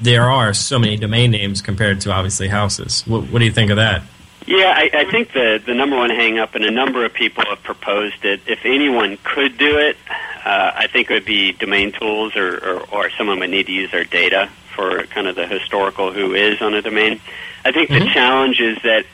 there 0.00 0.30
are 0.30 0.54
so 0.54 0.78
many 0.78 0.96
domain 0.96 1.30
names 1.30 1.62
compared 1.62 2.00
to 2.02 2.12
obviously 2.12 2.48
houses. 2.48 3.02
What, 3.06 3.30
what 3.30 3.38
do 3.38 3.44
you 3.44 3.52
think 3.52 3.70
of 3.70 3.76
that? 3.76 4.02
Yeah, 4.46 4.74
I, 4.76 4.90
I 4.92 5.10
think 5.10 5.32
the 5.32 5.62
the 5.64 5.72
number 5.72 5.96
one 5.96 6.10
hangup, 6.10 6.54
and 6.54 6.64
a 6.64 6.70
number 6.70 7.04
of 7.04 7.14
people 7.14 7.44
have 7.46 7.62
proposed 7.62 8.24
it. 8.26 8.42
If 8.46 8.66
anyone 8.66 9.16
could 9.24 9.56
do 9.56 9.78
it, 9.78 9.96
uh, 10.44 10.72
I 10.74 10.86
think 10.86 11.10
it 11.10 11.14
would 11.14 11.24
be 11.24 11.54
DomainTools, 11.54 12.36
or, 12.36 12.58
or 12.58 12.80
or 12.92 13.10
someone 13.10 13.38
would 13.40 13.48
need 13.48 13.66
to 13.66 13.72
use 13.72 13.90
their 13.90 14.04
data 14.04 14.50
for 14.74 15.04
kind 15.04 15.28
of 15.28 15.36
the 15.36 15.46
historical 15.46 16.12
WHOIS 16.12 16.60
on 16.60 16.74
a 16.74 16.82
domain. 16.82 17.20
I 17.64 17.72
think 17.72 17.88
the 17.88 18.00
challenge 18.12 18.60
is 18.60 18.76
that 18.82 19.06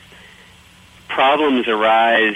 problems 1.07 1.67
arise 1.67 2.35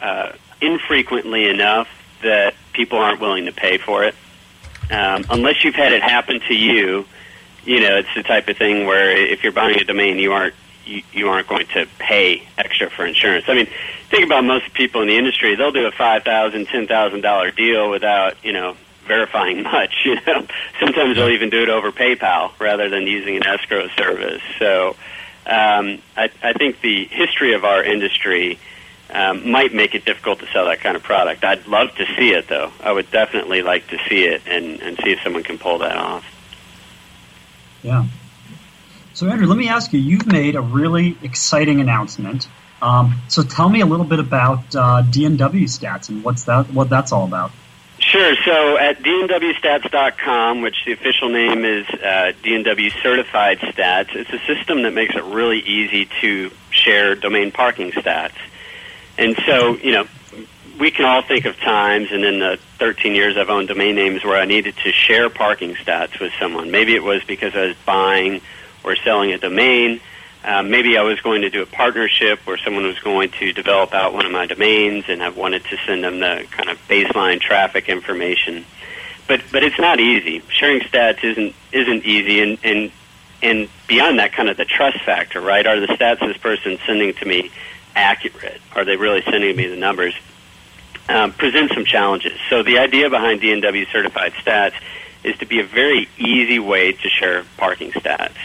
uh, 0.00 0.32
infrequently 0.60 1.48
enough 1.48 1.88
that 2.22 2.54
people 2.72 2.98
aren't 2.98 3.20
willing 3.20 3.44
to 3.44 3.52
pay 3.52 3.78
for 3.78 4.02
it. 4.04 4.14
Um, 4.90 5.24
unless 5.30 5.64
you've 5.64 5.74
had 5.74 5.92
it 5.92 6.02
happen 6.02 6.40
to 6.48 6.54
you, 6.54 7.06
you 7.64 7.80
know, 7.80 7.96
it's 7.96 8.14
the 8.14 8.22
type 8.22 8.48
of 8.48 8.56
thing 8.56 8.86
where 8.86 9.10
if 9.16 9.42
you're 9.42 9.52
buying 9.52 9.80
a 9.80 9.84
domain, 9.84 10.18
you 10.18 10.32
aren't 10.32 10.54
you, 10.86 11.02
you 11.12 11.28
aren't 11.28 11.48
going 11.48 11.66
to 11.74 11.86
pay 11.98 12.46
extra 12.56 12.88
for 12.88 13.04
insurance. 13.04 13.46
I 13.48 13.54
mean, 13.54 13.68
think 14.08 14.24
about 14.24 14.44
most 14.44 14.72
people 14.72 15.02
in 15.02 15.08
the 15.08 15.16
industry; 15.16 15.56
they'll 15.56 15.72
do 15.72 15.86
a 15.86 15.92
five 15.92 16.22
thousand, 16.22 16.66
ten 16.66 16.86
thousand 16.86 17.22
dollar 17.22 17.50
deal 17.50 17.90
without 17.90 18.42
you 18.44 18.52
know 18.52 18.76
verifying 19.06 19.62
much. 19.64 19.92
You 20.04 20.14
know, 20.26 20.46
sometimes 20.80 21.16
they'll 21.16 21.30
even 21.30 21.50
do 21.50 21.62
it 21.62 21.68
over 21.68 21.90
PayPal 21.92 22.52
rather 22.58 22.88
than 22.88 23.06
using 23.06 23.36
an 23.36 23.46
escrow 23.46 23.88
service. 23.96 24.42
So, 24.58 24.90
um, 25.46 26.00
I, 26.16 26.30
I 26.42 26.52
think 26.52 26.80
the 26.80 27.04
history 27.06 27.54
of 27.54 27.64
our 27.64 27.82
industry. 27.82 28.58
Um, 29.16 29.50
might 29.50 29.72
make 29.72 29.94
it 29.94 30.04
difficult 30.04 30.40
to 30.40 30.46
sell 30.52 30.66
that 30.66 30.80
kind 30.80 30.94
of 30.94 31.02
product. 31.02 31.42
I'd 31.42 31.66
love 31.66 31.94
to 31.94 32.04
see 32.18 32.34
it, 32.34 32.48
though. 32.48 32.70
I 32.82 32.92
would 32.92 33.10
definitely 33.10 33.62
like 33.62 33.88
to 33.88 33.98
see 34.10 34.24
it 34.24 34.42
and, 34.46 34.82
and 34.82 34.98
see 35.02 35.12
if 35.12 35.22
someone 35.22 35.42
can 35.42 35.56
pull 35.56 35.78
that 35.78 35.96
off. 35.96 36.22
Yeah. 37.82 38.04
So, 39.14 39.26
Andrew, 39.26 39.46
let 39.46 39.56
me 39.56 39.70
ask 39.70 39.90
you. 39.94 40.00
You've 40.00 40.26
made 40.26 40.54
a 40.54 40.60
really 40.60 41.16
exciting 41.22 41.80
announcement. 41.80 42.46
Um, 42.82 43.22
so, 43.28 43.42
tell 43.42 43.70
me 43.70 43.80
a 43.80 43.86
little 43.86 44.04
bit 44.04 44.18
about 44.18 44.58
uh, 44.76 45.02
DNW 45.02 45.64
stats 45.64 46.10
and 46.10 46.22
what's 46.22 46.44
that? 46.44 46.70
What 46.70 46.90
that's 46.90 47.10
all 47.10 47.24
about? 47.24 47.52
Sure. 47.98 48.36
So 48.44 48.78
at 48.78 49.02
dnwstats.com, 49.02 50.60
which 50.60 50.76
the 50.84 50.92
official 50.92 51.30
name 51.30 51.64
is 51.64 51.86
uh, 51.88 52.32
DNW 52.42 53.02
Certified 53.02 53.58
Stats, 53.60 54.14
it's 54.14 54.30
a 54.30 54.38
system 54.46 54.82
that 54.82 54.92
makes 54.92 55.14
it 55.14 55.24
really 55.24 55.60
easy 55.60 56.06
to 56.20 56.50
share 56.70 57.14
domain 57.14 57.50
parking 57.52 57.92
stats. 57.92 58.36
And 59.18 59.36
so, 59.46 59.76
you 59.76 59.92
know, 59.92 60.06
we 60.78 60.90
can 60.90 61.06
all 61.06 61.22
think 61.22 61.46
of 61.46 61.56
times, 61.58 62.08
and 62.12 62.24
in 62.24 62.38
the 62.38 62.58
13 62.78 63.14
years 63.14 63.36
I've 63.36 63.48
owned 63.48 63.68
domain 63.68 63.94
names, 63.94 64.24
where 64.24 64.36
I 64.36 64.44
needed 64.44 64.76
to 64.84 64.92
share 64.92 65.30
parking 65.30 65.74
stats 65.74 66.20
with 66.20 66.32
someone. 66.38 66.70
Maybe 66.70 66.94
it 66.94 67.02
was 67.02 67.24
because 67.24 67.54
I 67.54 67.66
was 67.66 67.76
buying 67.86 68.42
or 68.84 68.96
selling 68.96 69.32
a 69.32 69.38
domain. 69.38 70.00
Um, 70.44 70.70
maybe 70.70 70.96
I 70.96 71.02
was 71.02 71.20
going 71.20 71.42
to 71.42 71.50
do 71.50 71.62
a 71.62 71.66
partnership 71.66 72.40
where 72.46 72.58
someone 72.58 72.84
was 72.84 72.98
going 73.00 73.30
to 73.40 73.52
develop 73.52 73.92
out 73.94 74.12
one 74.12 74.26
of 74.26 74.32
my 74.32 74.46
domains, 74.46 75.04
and 75.08 75.22
I 75.22 75.30
wanted 75.30 75.64
to 75.64 75.76
send 75.86 76.04
them 76.04 76.20
the 76.20 76.46
kind 76.50 76.68
of 76.68 76.78
baseline 76.88 77.40
traffic 77.40 77.88
information. 77.88 78.64
But 79.26 79.42
but 79.50 79.64
it's 79.64 79.78
not 79.78 79.98
easy. 79.98 80.42
Sharing 80.48 80.80
stats 80.80 81.24
isn't 81.24 81.54
isn't 81.72 82.04
easy, 82.04 82.40
and 82.40 82.58
and 82.62 82.92
and 83.42 83.68
beyond 83.88 84.20
that, 84.20 84.34
kind 84.34 84.48
of 84.48 84.56
the 84.56 84.64
trust 84.64 85.02
factor, 85.04 85.40
right? 85.40 85.66
Are 85.66 85.80
the 85.80 85.88
stats 85.88 86.20
this 86.20 86.36
person 86.36 86.78
sending 86.86 87.12
to 87.14 87.24
me 87.24 87.50
accurate? 87.96 88.60
Are 88.76 88.84
they 88.84 88.96
really 88.96 89.22
sending 89.22 89.56
me 89.56 89.66
the 89.66 89.76
numbers? 89.76 90.14
Um, 91.08 91.32
present 91.32 91.72
some 91.72 91.84
challenges. 91.84 92.38
So 92.50 92.62
the 92.62 92.78
idea 92.78 93.10
behind 93.10 93.40
DNW 93.40 93.90
certified 93.90 94.32
stats 94.34 94.74
is 95.24 95.36
to 95.38 95.46
be 95.46 95.60
a 95.60 95.64
very 95.64 96.08
easy 96.18 96.58
way 96.58 96.92
to 96.92 97.08
share 97.08 97.44
parking 97.56 97.90
stats. 97.92 98.36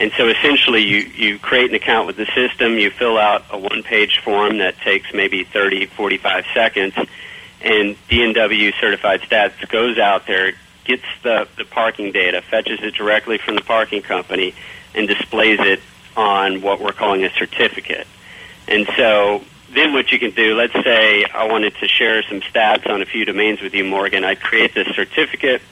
And 0.00 0.12
so 0.16 0.28
essentially 0.28 0.82
you, 0.82 0.98
you 0.98 1.38
create 1.38 1.70
an 1.70 1.74
account 1.74 2.06
with 2.06 2.16
the 2.16 2.26
system, 2.26 2.78
you 2.78 2.90
fill 2.90 3.18
out 3.18 3.44
a 3.50 3.58
one-page 3.58 4.20
form 4.24 4.58
that 4.58 4.78
takes 4.78 5.12
maybe 5.12 5.44
30, 5.44 5.86
45 5.86 6.44
seconds, 6.54 6.94
and 7.60 7.96
DNW 8.08 8.72
certified 8.80 9.22
stats 9.22 9.68
goes 9.68 9.98
out 9.98 10.26
there, 10.26 10.52
gets 10.84 11.02
the, 11.24 11.48
the 11.56 11.64
parking 11.64 12.12
data, 12.12 12.42
fetches 12.42 12.78
it 12.80 12.94
directly 12.94 13.38
from 13.38 13.56
the 13.56 13.62
parking 13.62 14.02
company, 14.02 14.54
and 14.94 15.08
displays 15.08 15.58
it 15.60 15.80
on 16.16 16.62
what 16.62 16.80
we're 16.80 16.92
calling 16.92 17.24
a 17.24 17.30
certificate. 17.30 18.06
And 18.68 18.86
so 18.96 19.42
then 19.70 19.92
what 19.92 20.12
you 20.12 20.18
can 20.18 20.30
do, 20.32 20.54
let's 20.54 20.72
say 20.72 21.24
I 21.24 21.46
wanted 21.48 21.74
to 21.76 21.88
share 21.88 22.22
some 22.24 22.40
stats 22.40 22.88
on 22.88 23.02
a 23.02 23.06
few 23.06 23.24
domains 23.24 23.60
with 23.60 23.74
you, 23.74 23.84
Morgan. 23.84 24.24
I'd 24.24 24.40
create 24.40 24.74
this 24.74 24.88
certificate, 24.94 25.62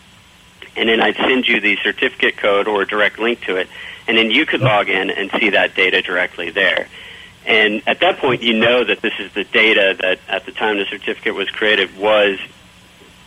and 0.77 0.89
then 0.89 1.01
I'd 1.01 1.17
send 1.17 1.47
you 1.47 1.61
the 1.61 1.77
certificate 1.83 2.37
code 2.37 2.69
or 2.69 2.83
a 2.83 2.87
direct 2.87 3.19
link 3.19 3.43
to 3.43 3.57
it, 3.57 3.69
and 4.09 4.17
then 4.17 4.31
you 4.31 4.47
could 4.47 4.61
log 4.61 4.89
in 4.89 5.11
and 5.11 5.31
see 5.39 5.51
that 5.51 5.75
data 5.75 6.03
directly 6.03 6.51
there. 6.51 6.89
And 7.47 7.83
at 7.87 8.01
that 8.01 8.19
point, 8.19 8.43
you 8.43 8.55
know 8.55 8.83
that 8.85 9.03
this 9.03 9.15
is 9.21 9.33
the 9.33 9.45
data 9.45 9.97
that 10.01 10.19
at 10.29 10.47
the 10.47 10.53
time 10.53 10.79
the 10.79 10.85
certificate 10.87 11.35
was 11.35 11.49
created 11.51 11.97
was, 11.97 12.39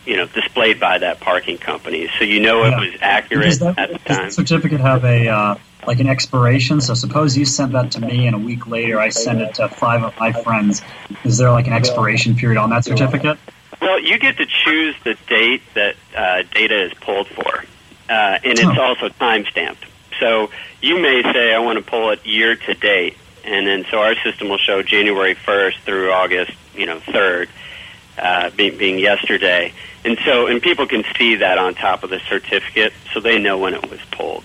you 0.06 0.18
know, 0.18 0.26
displayed 0.26 0.80
by 0.80 0.98
that 0.98 1.20
parking 1.22 1.58
company. 1.58 2.10
So 2.18 2.26
you 2.26 2.42
know 2.42 2.64
Yeah. 2.64 2.78
it 2.78 2.92
was 2.92 3.00
accurate 3.02 3.60
that, 3.60 3.80
at 3.80 3.90
the 3.92 4.00
does 4.00 4.36
the 4.36 4.46
certificate 4.46 4.82
have 4.82 5.06
a 5.06 5.28
uh, 5.30 5.56
like 5.88 6.00
an 6.00 6.08
expiration? 6.08 6.82
So, 6.82 6.94
suppose 6.94 7.38
you 7.38 7.46
sent 7.46 7.72
that 7.74 7.92
to 7.92 8.02
me, 8.02 8.28
and 8.28 8.36
a 8.36 8.40
week 8.40 8.68
later 8.68 9.00
I 9.00 9.10
send 9.10 9.42
it 9.42 9.56
to 9.56 9.70
five 9.70 10.04
of 10.04 10.18
my 10.20 10.32
friends. 10.32 10.82
Is 11.24 11.38
there 11.38 11.52
like 11.52 11.68
an 11.68 11.74
expiration 11.74 12.36
period 12.36 12.60
on 12.60 12.70
that 12.72 12.86
certificate? 12.86 13.38
Well, 13.82 14.00
you 14.00 14.20
get 14.20 14.38
to 14.38 14.46
choose 14.46 14.96
the 15.04 15.16
date 15.28 15.62
that 15.76 15.96
uh, 16.16 16.44
data 16.54 16.86
is 16.86 16.94
pulled 16.96 17.28
for, 17.28 17.64
uh, 18.10 18.40
and 18.44 18.60
it's 18.60 18.78
Oh. 18.78 18.82
also 18.82 19.10
time 19.10 19.46
stamped. 19.46 19.86
So 20.20 20.52
you 20.82 21.00
may 21.02 21.22
say, 21.24 21.54
I 21.54 21.60
want 21.60 21.78
to 21.84 21.90
pull 21.90 22.10
it 22.12 22.26
year 22.26 22.56
to 22.56 22.74
date, 22.74 23.16
and 23.46 23.66
then 23.66 23.86
so 23.90 24.00
our 24.00 24.16
system 24.16 24.50
will 24.50 24.58
show 24.58 24.84
January 24.84 25.34
1st 25.36 25.80
through 25.86 26.12
August, 26.12 26.52
you 26.76 26.86
know, 26.86 27.00
3rd, 27.00 27.48
uh, 28.18 28.50
being, 28.50 28.78
being 28.78 29.00
yesterday. 29.00 29.72
And 30.04 30.18
so, 30.26 30.48
and 30.48 30.62
people 30.62 30.86
can 30.88 31.06
see 31.18 31.36
that 31.36 31.58
on 31.58 31.74
top 31.76 32.04
of 32.04 32.10
the 32.10 32.20
certificate, 32.28 32.92
so 33.14 33.22
they 33.22 33.40
know 33.40 33.58
when 33.58 33.74
it 33.74 33.90
was 33.90 34.00
pulled. 34.12 34.44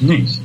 Neat. 0.00 0.38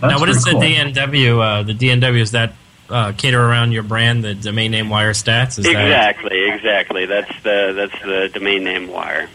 That's 0.00 0.12
now, 0.12 0.18
what 0.20 0.28
is 0.28 0.42
pretty 0.42 0.58
the 0.58 0.92
cool. 0.92 1.06
DNW? 1.06 1.42
Uh, 1.42 1.62
the 1.62 1.72
DNW 1.74 2.20
is 2.20 2.32
that 2.32 2.52
uh, 2.90 3.12
cater 3.12 3.40
around 3.40 3.72
your 3.72 3.82
brand, 3.82 4.22
the 4.24 4.34
domain 4.34 4.70
name 4.70 4.88
wire 4.90 5.12
stats. 5.12 5.58
Is 5.58 5.64
that 5.64 5.70
exactly, 5.70 6.48
exactly. 6.50 7.06
That's 7.06 7.42
the 7.42 7.72
that's 7.74 8.02
the 8.02 8.30
domain 8.32 8.64
name 8.64 8.88
wire. 8.88 9.28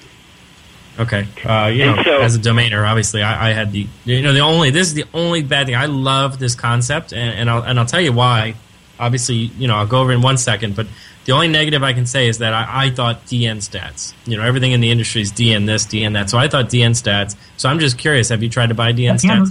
okay? 1.00 1.28
Uh, 1.44 1.68
you 1.68 1.86
know, 1.86 2.02
so- 2.04 2.22
as 2.22 2.36
a 2.36 2.40
domainer, 2.40 2.88
obviously, 2.88 3.24
I, 3.24 3.50
I 3.50 3.54
had 3.54 3.72
the 3.72 3.88
you 4.06 4.22
know 4.22 4.34
the 4.34 4.40
only 4.42 4.70
this 4.70 4.88
is 4.88 4.94
the 4.94 5.06
only 5.14 5.42
bad 5.44 5.66
thing. 5.66 5.76
I 5.76 5.86
love 5.88 6.38
this 6.40 6.56
concept, 6.56 7.12
and, 7.12 7.40
and 7.40 7.50
I'll 7.50 7.64
and 7.64 7.80
I'll 7.80 7.86
tell 7.86 8.02
you 8.02 8.14
why. 8.14 8.56
Obviously, 9.00 9.36
you 9.36 9.68
know, 9.68 9.76
I'll 9.78 9.88
go 9.88 10.00
over 10.02 10.12
in 10.12 10.22
one 10.22 10.38
second, 10.38 10.76
but 10.76 10.86
the 11.26 11.34
only 11.34 11.48
negative 11.48 11.84
I 11.84 11.94
can 11.94 12.06
say 12.06 12.28
is 12.28 12.40
that 12.40 12.54
I, 12.54 12.86
I 12.86 12.90
thought 12.90 13.26
DN 13.26 13.58
stats. 13.58 14.14
You 14.26 14.38
know, 14.38 14.44
everything 14.44 14.72
in 14.72 14.82
the 14.82 14.92
industry 14.92 15.22
is 15.22 15.32
DN 15.32 15.66
this, 15.66 15.86
DN 15.86 16.14
that. 16.14 16.30
So 16.30 16.38
I 16.38 16.48
thought 16.48 16.66
DN 16.66 16.92
stats. 16.92 17.36
So 17.58 17.70
I'm 17.70 17.80
just 17.80 17.98
curious. 17.98 18.30
Have 18.30 18.42
you 18.42 18.50
tried 18.50 18.68
to 18.68 18.76
buy 18.76 18.94
DN 18.94 19.24
Yeah, 19.24 19.42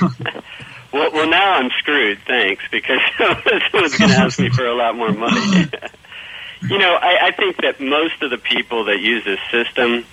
stats? 0.00 0.40
Well, 0.94 1.10
well, 1.12 1.28
now 1.28 1.54
I'm 1.54 1.70
screwed. 1.80 2.20
Thanks, 2.24 2.62
because 2.70 3.00
someone's 3.18 3.98
going 3.98 4.10
to 4.10 4.16
ask 4.16 4.38
me 4.38 4.48
for 4.48 4.64
a 4.64 4.74
lot 4.74 4.94
more 4.94 5.12
money. 5.12 5.68
you 6.62 6.78
know, 6.78 6.94
I, 6.94 7.18
I 7.20 7.30
think 7.32 7.56
that 7.62 7.80
most 7.80 8.22
of 8.22 8.30
the 8.30 8.38
people 8.38 8.84
that 8.84 9.00
use 9.00 9.24
this 9.24 9.40
system, 9.50 10.04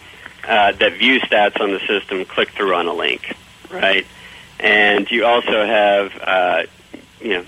uh, 0.43 0.71
that 0.71 0.93
view 0.93 1.19
stats 1.19 1.61
on 1.61 1.69
the 1.69 1.79
system, 1.81 2.25
click 2.25 2.49
through 2.49 2.73
on 2.73 2.87
a 2.87 2.93
link, 2.93 3.35
right? 3.69 4.07
And 4.59 5.09
you 5.11 5.23
also 5.23 5.67
have, 5.67 6.11
uh, 6.19 6.63
you 7.19 7.33
know, 7.35 7.41
pe- 7.41 7.47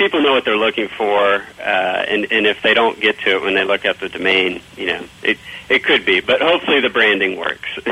people 0.00 0.22
know 0.22 0.32
what 0.32 0.46
they're 0.46 0.56
looking 0.56 0.88
for, 0.88 1.44
uh, 1.60 1.62
and 1.62 2.26
and 2.32 2.46
if 2.46 2.62
they 2.62 2.72
don't 2.72 2.98
get 2.98 3.18
to 3.20 3.36
it 3.36 3.42
when 3.42 3.54
they 3.54 3.64
look 3.64 3.84
up 3.84 3.98
the 3.98 4.08
domain, 4.08 4.62
you 4.76 4.86
know, 4.86 5.04
it 5.22 5.38
it 5.68 5.84
could 5.84 6.06
be, 6.06 6.20
but 6.20 6.40
hopefully 6.40 6.80
the 6.80 6.88
branding 6.88 7.38
works. 7.38 7.68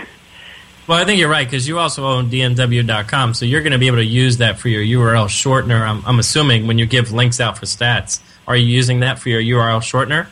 Well, 0.88 0.98
I 0.98 1.04
think 1.04 1.20
you're 1.20 1.28
right 1.28 1.46
because 1.46 1.68
you 1.68 1.78
also 1.78 2.06
own 2.06 2.30
DNW.com, 2.30 3.34
so 3.34 3.44
you're 3.44 3.60
going 3.60 3.72
to 3.74 3.78
be 3.78 3.88
able 3.88 3.98
to 3.98 4.04
use 4.06 4.38
that 4.38 4.58
for 4.58 4.70
your 4.70 4.80
URL 4.80 5.26
shortener. 5.26 5.86
I'm, 5.86 6.02
I'm 6.06 6.18
assuming 6.18 6.66
when 6.66 6.78
you 6.78 6.86
give 6.86 7.12
links 7.12 7.40
out 7.40 7.58
for 7.58 7.66
stats, 7.66 8.22
are 8.46 8.56
you 8.56 8.64
using 8.66 9.00
that 9.00 9.18
for 9.18 9.28
your 9.28 9.42
URL 9.42 9.80
shortener? 9.80 10.28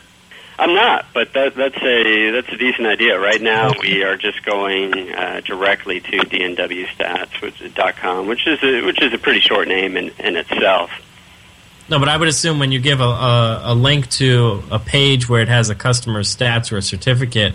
I'm 0.57 0.73
not, 0.73 1.05
but 1.13 1.31
that, 1.33 1.53
that's 1.53 1.77
a 1.77 2.31
that's 2.31 2.51
a 2.51 2.57
decent 2.57 2.87
idea. 2.87 3.19
Right 3.19 3.39
now, 3.39 3.71
we 3.79 4.01
are 4.01 4.17
just 4.17 4.43
going 4.43 5.13
uh, 5.13 5.41
directly 5.45 5.99
to 5.99 6.17
DNWstats, 6.21 7.39
which 7.39 7.61
is 7.61 7.71
which 8.27 8.47
is 8.47 8.63
a, 8.63 8.81
which 8.83 8.99
is 8.99 9.13
a 9.13 9.19
pretty 9.19 9.41
short 9.41 9.67
name 9.67 9.95
in, 9.95 10.09
in 10.17 10.37
itself. 10.37 10.89
No, 11.89 11.99
but 11.99 12.09
I 12.09 12.17
would 12.17 12.27
assume 12.27 12.59
when 12.59 12.71
you 12.71 12.79
give 12.79 12.99
a, 12.99 13.03
a, 13.03 13.61
a 13.65 13.75
link 13.75 14.09
to 14.11 14.61
a 14.71 14.79
page 14.79 15.29
where 15.29 15.41
it 15.41 15.47
has 15.47 15.69
a 15.69 15.75
customer's 15.75 16.35
stats 16.35 16.71
or 16.71 16.77
a 16.77 16.81
certificate, 16.81 17.53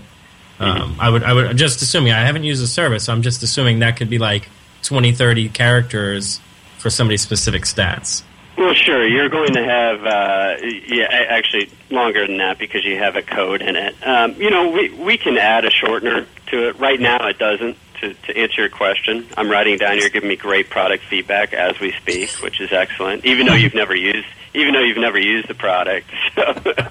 um, 0.58 0.96
I 1.00 1.10
would 1.10 1.24
I 1.24 1.32
would 1.32 1.56
just 1.56 1.82
assuming 1.82 2.12
I 2.12 2.24
haven't 2.24 2.44
used 2.44 2.62
the 2.62 2.68
service, 2.68 3.04
so 3.04 3.12
I'm 3.12 3.22
just 3.22 3.42
assuming 3.42 3.80
that 3.80 3.96
could 3.96 4.08
be 4.08 4.18
like 4.18 4.48
20, 4.84 5.12
30 5.12 5.48
characters 5.48 6.40
for 6.78 6.88
somebody's 6.88 7.22
specific 7.22 7.62
stats. 7.62 8.22
Well, 8.56 8.74
sure. 8.74 9.06
You're 9.06 9.30
going 9.30 9.54
to 9.54 9.64
have, 9.64 10.04
uh, 10.04 10.56
yeah, 10.86 11.06
actually 11.10 11.70
longer 11.90 12.26
than 12.26 12.36
that 12.36 12.58
because 12.58 12.84
you 12.84 12.98
have 12.98 13.16
a 13.16 13.22
code 13.22 13.62
in 13.62 13.76
it. 13.76 13.94
Um, 14.06 14.34
you 14.40 14.50
know, 14.50 14.70
we 14.70 14.90
we 14.90 15.16
can 15.16 15.38
add 15.38 15.64
a 15.64 15.70
shortener 15.70 16.26
to 16.48 16.68
it. 16.68 16.78
Right 16.78 17.00
now, 17.00 17.26
it 17.28 17.38
doesn't. 17.38 17.76
To, 18.02 18.12
to 18.14 18.36
answer 18.36 18.62
your 18.62 18.68
question, 18.68 19.26
I'm 19.36 19.48
writing 19.48 19.78
down. 19.78 19.96
You're 19.96 20.08
giving 20.10 20.28
me 20.28 20.34
great 20.34 20.68
product 20.68 21.04
feedback 21.04 21.52
as 21.54 21.78
we 21.78 21.92
speak, 21.92 22.30
which 22.42 22.60
is 22.60 22.72
excellent. 22.72 23.24
Even 23.24 23.46
though 23.46 23.54
you've 23.54 23.74
never 23.74 23.94
used, 23.94 24.26
even 24.54 24.74
though 24.74 24.80
you've 24.82 24.98
never 24.98 25.20
used 25.20 25.48
the 25.48 25.54
product. 25.54 26.06
So, 26.34 26.52
but 26.64 26.78
uh, 26.78 26.90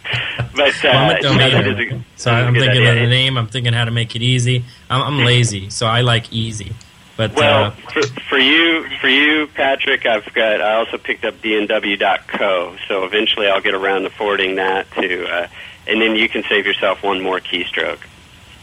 well, 0.54 1.16
I'm 1.34 1.40
yeah, 1.40 1.50
that 1.50 1.68
is 1.68 1.80
a- 1.92 2.04
so 2.16 2.30
that 2.30 2.40
is 2.40 2.44
a 2.44 2.48
I'm 2.48 2.54
thinking 2.54 2.70
idea. 2.70 2.94
of 2.94 3.00
the 3.00 3.08
name. 3.08 3.38
I'm 3.38 3.48
thinking 3.48 3.74
how 3.74 3.86
to 3.86 3.92
make 3.92 4.16
it 4.16 4.22
easy. 4.22 4.64
I'm, 4.90 5.02
I'm 5.02 5.26
lazy, 5.26 5.70
so 5.70 5.86
I 5.88 6.02
like 6.02 6.32
easy. 6.32 6.74
But 7.18 7.34
Well, 7.36 7.66
uh, 7.66 7.72
for, 7.72 8.02
for 8.30 8.38
you, 8.38 8.88
for 9.00 9.08
you, 9.08 9.48
Patrick, 9.48 10.06
I've 10.06 10.32
got. 10.34 10.62
I 10.62 10.74
also 10.76 10.98
picked 10.98 11.26
up 11.26 11.36
dnw.co, 11.42 12.76
so 12.88 13.04
eventually 13.06 13.48
I'll 13.48 13.62
get 13.62 13.74
around 13.74 14.04
to 14.04 14.10
forwarding 14.10 14.56
that 14.56 14.90
to, 14.92 15.26
uh, 15.28 15.48
and 15.88 16.02
then 16.02 16.16
you 16.16 16.30
can 16.30 16.44
save 16.50 16.66
yourself 16.66 17.04
one 17.04 17.22
more 17.22 17.40
keystroke. 17.40 18.00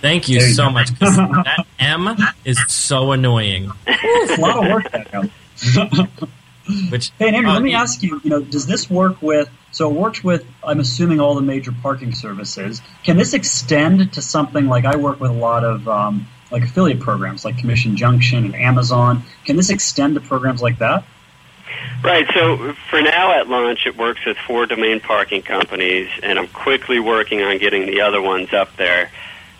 Thank 0.00 0.28
you 0.28 0.38
There 0.40 0.48
you 0.48 0.54
so 0.54 0.66
go. 0.66 0.70
much. 0.72 0.98
'cause 0.98 1.16
that 1.16 1.66
M 1.78 2.16
is 2.44 2.58
so 2.68 3.12
annoying. 3.12 3.70
It's 3.86 4.38
a 4.38 4.40
lot 4.40 4.56
of 4.64 4.72
work 4.72 4.90
that 4.92 5.10
goes. 5.12 5.28
Which 6.90 7.10
Hey, 7.18 7.28
and 7.28 7.36
Andrew, 7.36 7.50
uh, 7.50 7.54
let 7.54 7.62
me 7.62 7.70
you- 7.70 7.76
ask 7.76 8.02
you. 8.02 8.20
You 8.22 8.30
know, 8.30 8.40
does 8.40 8.66
this 8.66 8.90
work 8.90 9.22
with? 9.22 9.48
So 9.72 9.90
it 9.90 9.94
works 9.94 10.22
with. 10.22 10.44
I'm 10.62 10.80
assuming 10.80 11.18
all 11.20 11.34
the 11.34 11.40
major 11.42 11.72
parking 11.82 12.12
services. 12.12 12.82
Can 13.04 13.16
this 13.16 13.32
extend 13.32 14.12
to 14.14 14.22
something 14.22 14.66
like 14.66 14.84
I 14.84 14.96
work 14.96 15.18
with 15.20 15.30
a 15.30 15.34
lot 15.34 15.64
of 15.64 15.88
um, 15.88 16.26
like 16.50 16.62
affiliate 16.64 17.00
programs, 17.00 17.44
like 17.44 17.56
Commission 17.58 17.96
Junction 17.96 18.44
and 18.44 18.54
Amazon. 18.54 19.22
Can 19.46 19.56
this 19.56 19.70
extend 19.70 20.14
to 20.16 20.20
programs 20.20 20.60
like 20.60 20.78
that? 20.78 21.04
Right. 22.02 22.26
So 22.34 22.74
for 22.90 23.00
now 23.02 23.32
at 23.38 23.48
launch, 23.48 23.86
it 23.86 23.96
works 23.96 24.24
with 24.26 24.36
four 24.46 24.66
domain 24.66 25.00
parking 25.00 25.42
companies, 25.42 26.08
and 26.22 26.38
I'm 26.38 26.48
quickly 26.48 27.00
working 27.00 27.42
on 27.42 27.56
getting 27.58 27.86
the 27.86 28.02
other 28.02 28.20
ones 28.20 28.52
up 28.52 28.76
there 28.76 29.10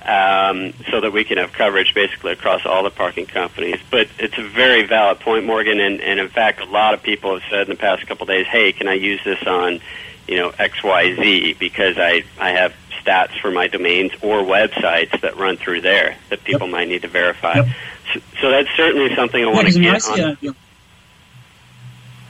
um, 0.09 0.73
so 0.91 1.03
that 1.03 1.13
we 1.13 1.23
can 1.23 1.37
have 1.37 1.53
coverage 1.53 1.93
basically 1.95 2.33
across 2.33 2.65
all 2.65 2.83
the 2.83 2.91
parking 2.91 3.27
companies. 3.27 3.79
But 3.91 4.09
it's 4.19 4.39
a 4.39 4.49
very 4.49 4.85
valid 4.87 5.21
point, 5.21 5.45
Morgan, 5.45 5.81
and, 5.81 6.01
and 6.01 6.19
in 6.19 6.31
fact, 6.31 6.61
a 6.61 6.65
lot 6.65 6.95
of 6.95 7.03
people 7.03 7.35
have 7.39 7.43
said 7.51 7.63
in 7.63 7.69
the 7.69 7.77
past 7.77 8.07
couple 8.07 8.23
of 8.23 8.29
days, 8.29 8.47
"Hey, 8.47 8.73
can 8.73 8.89
I 8.89 8.95
use 8.95 9.21
this 9.23 9.43
on, 9.47 9.81
you 10.27 10.37
know, 10.37 10.53
X 10.59 10.83
Y 10.83 11.15
Z 11.15 11.57
because 11.59 11.97
I 11.99 12.25
I 12.39 12.51
have." 12.53 12.75
stats 13.05 13.41
for 13.41 13.51
my 13.53 13.69
domains 13.69 14.11
or 14.23 14.43
websites 14.43 15.21
that 15.21 15.37
run 15.37 15.57
through 15.57 15.81
there 15.81 16.17
that 16.31 16.43
people 16.43 16.67
might 16.67 16.89
need 16.89 17.01
to 17.03 17.09
verify. 17.09 17.55
Yep. 17.55 17.67
So, 18.13 18.21
so 18.41 18.51
that's 18.51 18.69
certainly 18.77 19.15
something 19.15 19.41
I 19.41 19.47
Yeah, 19.47 19.55
want 19.55 19.69
to 19.69 19.79
I 19.79 19.91
I 19.91 19.93
get 19.93 20.03
see 20.03 20.23
on. 20.23 20.31
idea, 20.33 20.55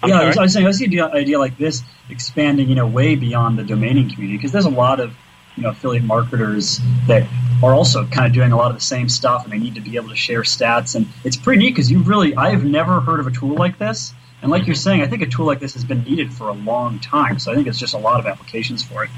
I'm 0.03 0.09
yeah, 0.11 0.21
I 0.21 0.27
was, 0.27 0.37
I 0.37 0.43
was 0.43 0.53
saying 0.53 0.67
I 0.67 0.71
see 0.73 0.85
an 0.85 0.91
idea, 0.91 1.07
idea 1.07 1.39
like 1.39 1.57
this 1.57 1.83
expanding, 2.11 2.69
you 2.69 2.75
know, 2.75 2.87
way 2.87 3.17
beyond 3.17 3.59
the 3.59 3.63
domaining 3.63 4.13
community 4.13 4.37
because 4.37 4.53
there's 4.53 4.67
a 4.67 4.71
lot 4.71 5.01
of 5.01 5.17
you 5.57 5.63
know 5.65 5.71
affiliate 5.71 6.05
marketers 6.05 6.81
that 7.07 7.27
are 7.63 7.75
also 7.75 8.07
kind 8.07 8.27
of 8.27 8.33
doing 8.33 8.53
a 8.53 8.57
lot 8.57 8.71
of 8.71 8.77
the 8.77 8.83
same 8.83 9.09
stuff, 9.09 9.45
and 9.45 9.53
they 9.53 9.59
need 9.59 9.75
to 9.75 9.81
be 9.81 9.97
able 9.97 10.09
to 10.09 10.17
share 10.17 10.43
stats, 10.43 10.95
and 10.95 11.07
it's 11.25 11.37
pretty 11.37 11.59
neat 11.59 11.71
because 11.71 11.91
you 11.91 12.01
really 12.01 12.37
I 12.37 12.51
have 12.51 12.65
never 12.65 13.01
heard 13.01 13.21
of 13.21 13.27
a 13.27 13.31
tool 13.31 13.57
like 13.57 13.79
this, 13.79 14.13
and 14.43 14.51
like 14.51 14.67
you're 14.67 14.77
saying, 14.77 15.03
I 15.03 15.07
think 15.07 15.23
a 15.23 15.27
tool 15.27 15.47
like 15.47 15.61
this 15.61 15.75
has 15.75 15.85
been 15.85 16.05
needed 16.05 16.33
for 16.33 16.49
a 16.49 16.53
long 16.53 17.01
time, 17.01 17.39
so 17.39 17.51
I 17.51 17.55
think 17.55 17.67
it's 17.67 17.79
just 17.79 17.95
a 17.95 17.99
lot 17.99 18.21
of 18.21 18.27
applications 18.27 18.83
for 18.83 19.05
it. 19.05 19.11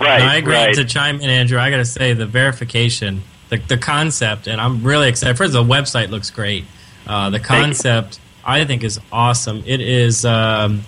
Right, 0.00 0.22
I 0.22 0.36
agree 0.36 0.54
right. 0.54 0.74
to 0.74 0.84
chime 0.84 1.20
in, 1.20 1.30
Andrew. 1.30 1.58
I 1.58 1.70
got 1.70 1.78
to 1.78 1.84
say 1.84 2.12
the 2.12 2.26
verification, 2.26 3.22
the, 3.48 3.56
the 3.56 3.78
concept, 3.78 4.46
and 4.46 4.60
I'm 4.60 4.82
really 4.82 5.08
excited. 5.08 5.36
First, 5.36 5.52
the 5.54 5.62
website 5.62 6.10
looks 6.10 6.30
great. 6.30 6.64
Uh, 7.06 7.30
the 7.30 7.40
concept, 7.40 8.20
I 8.44 8.64
think, 8.64 8.84
is 8.84 9.00
awesome. 9.10 9.62
It 9.66 9.80
is. 9.80 10.24
Um, 10.24 10.82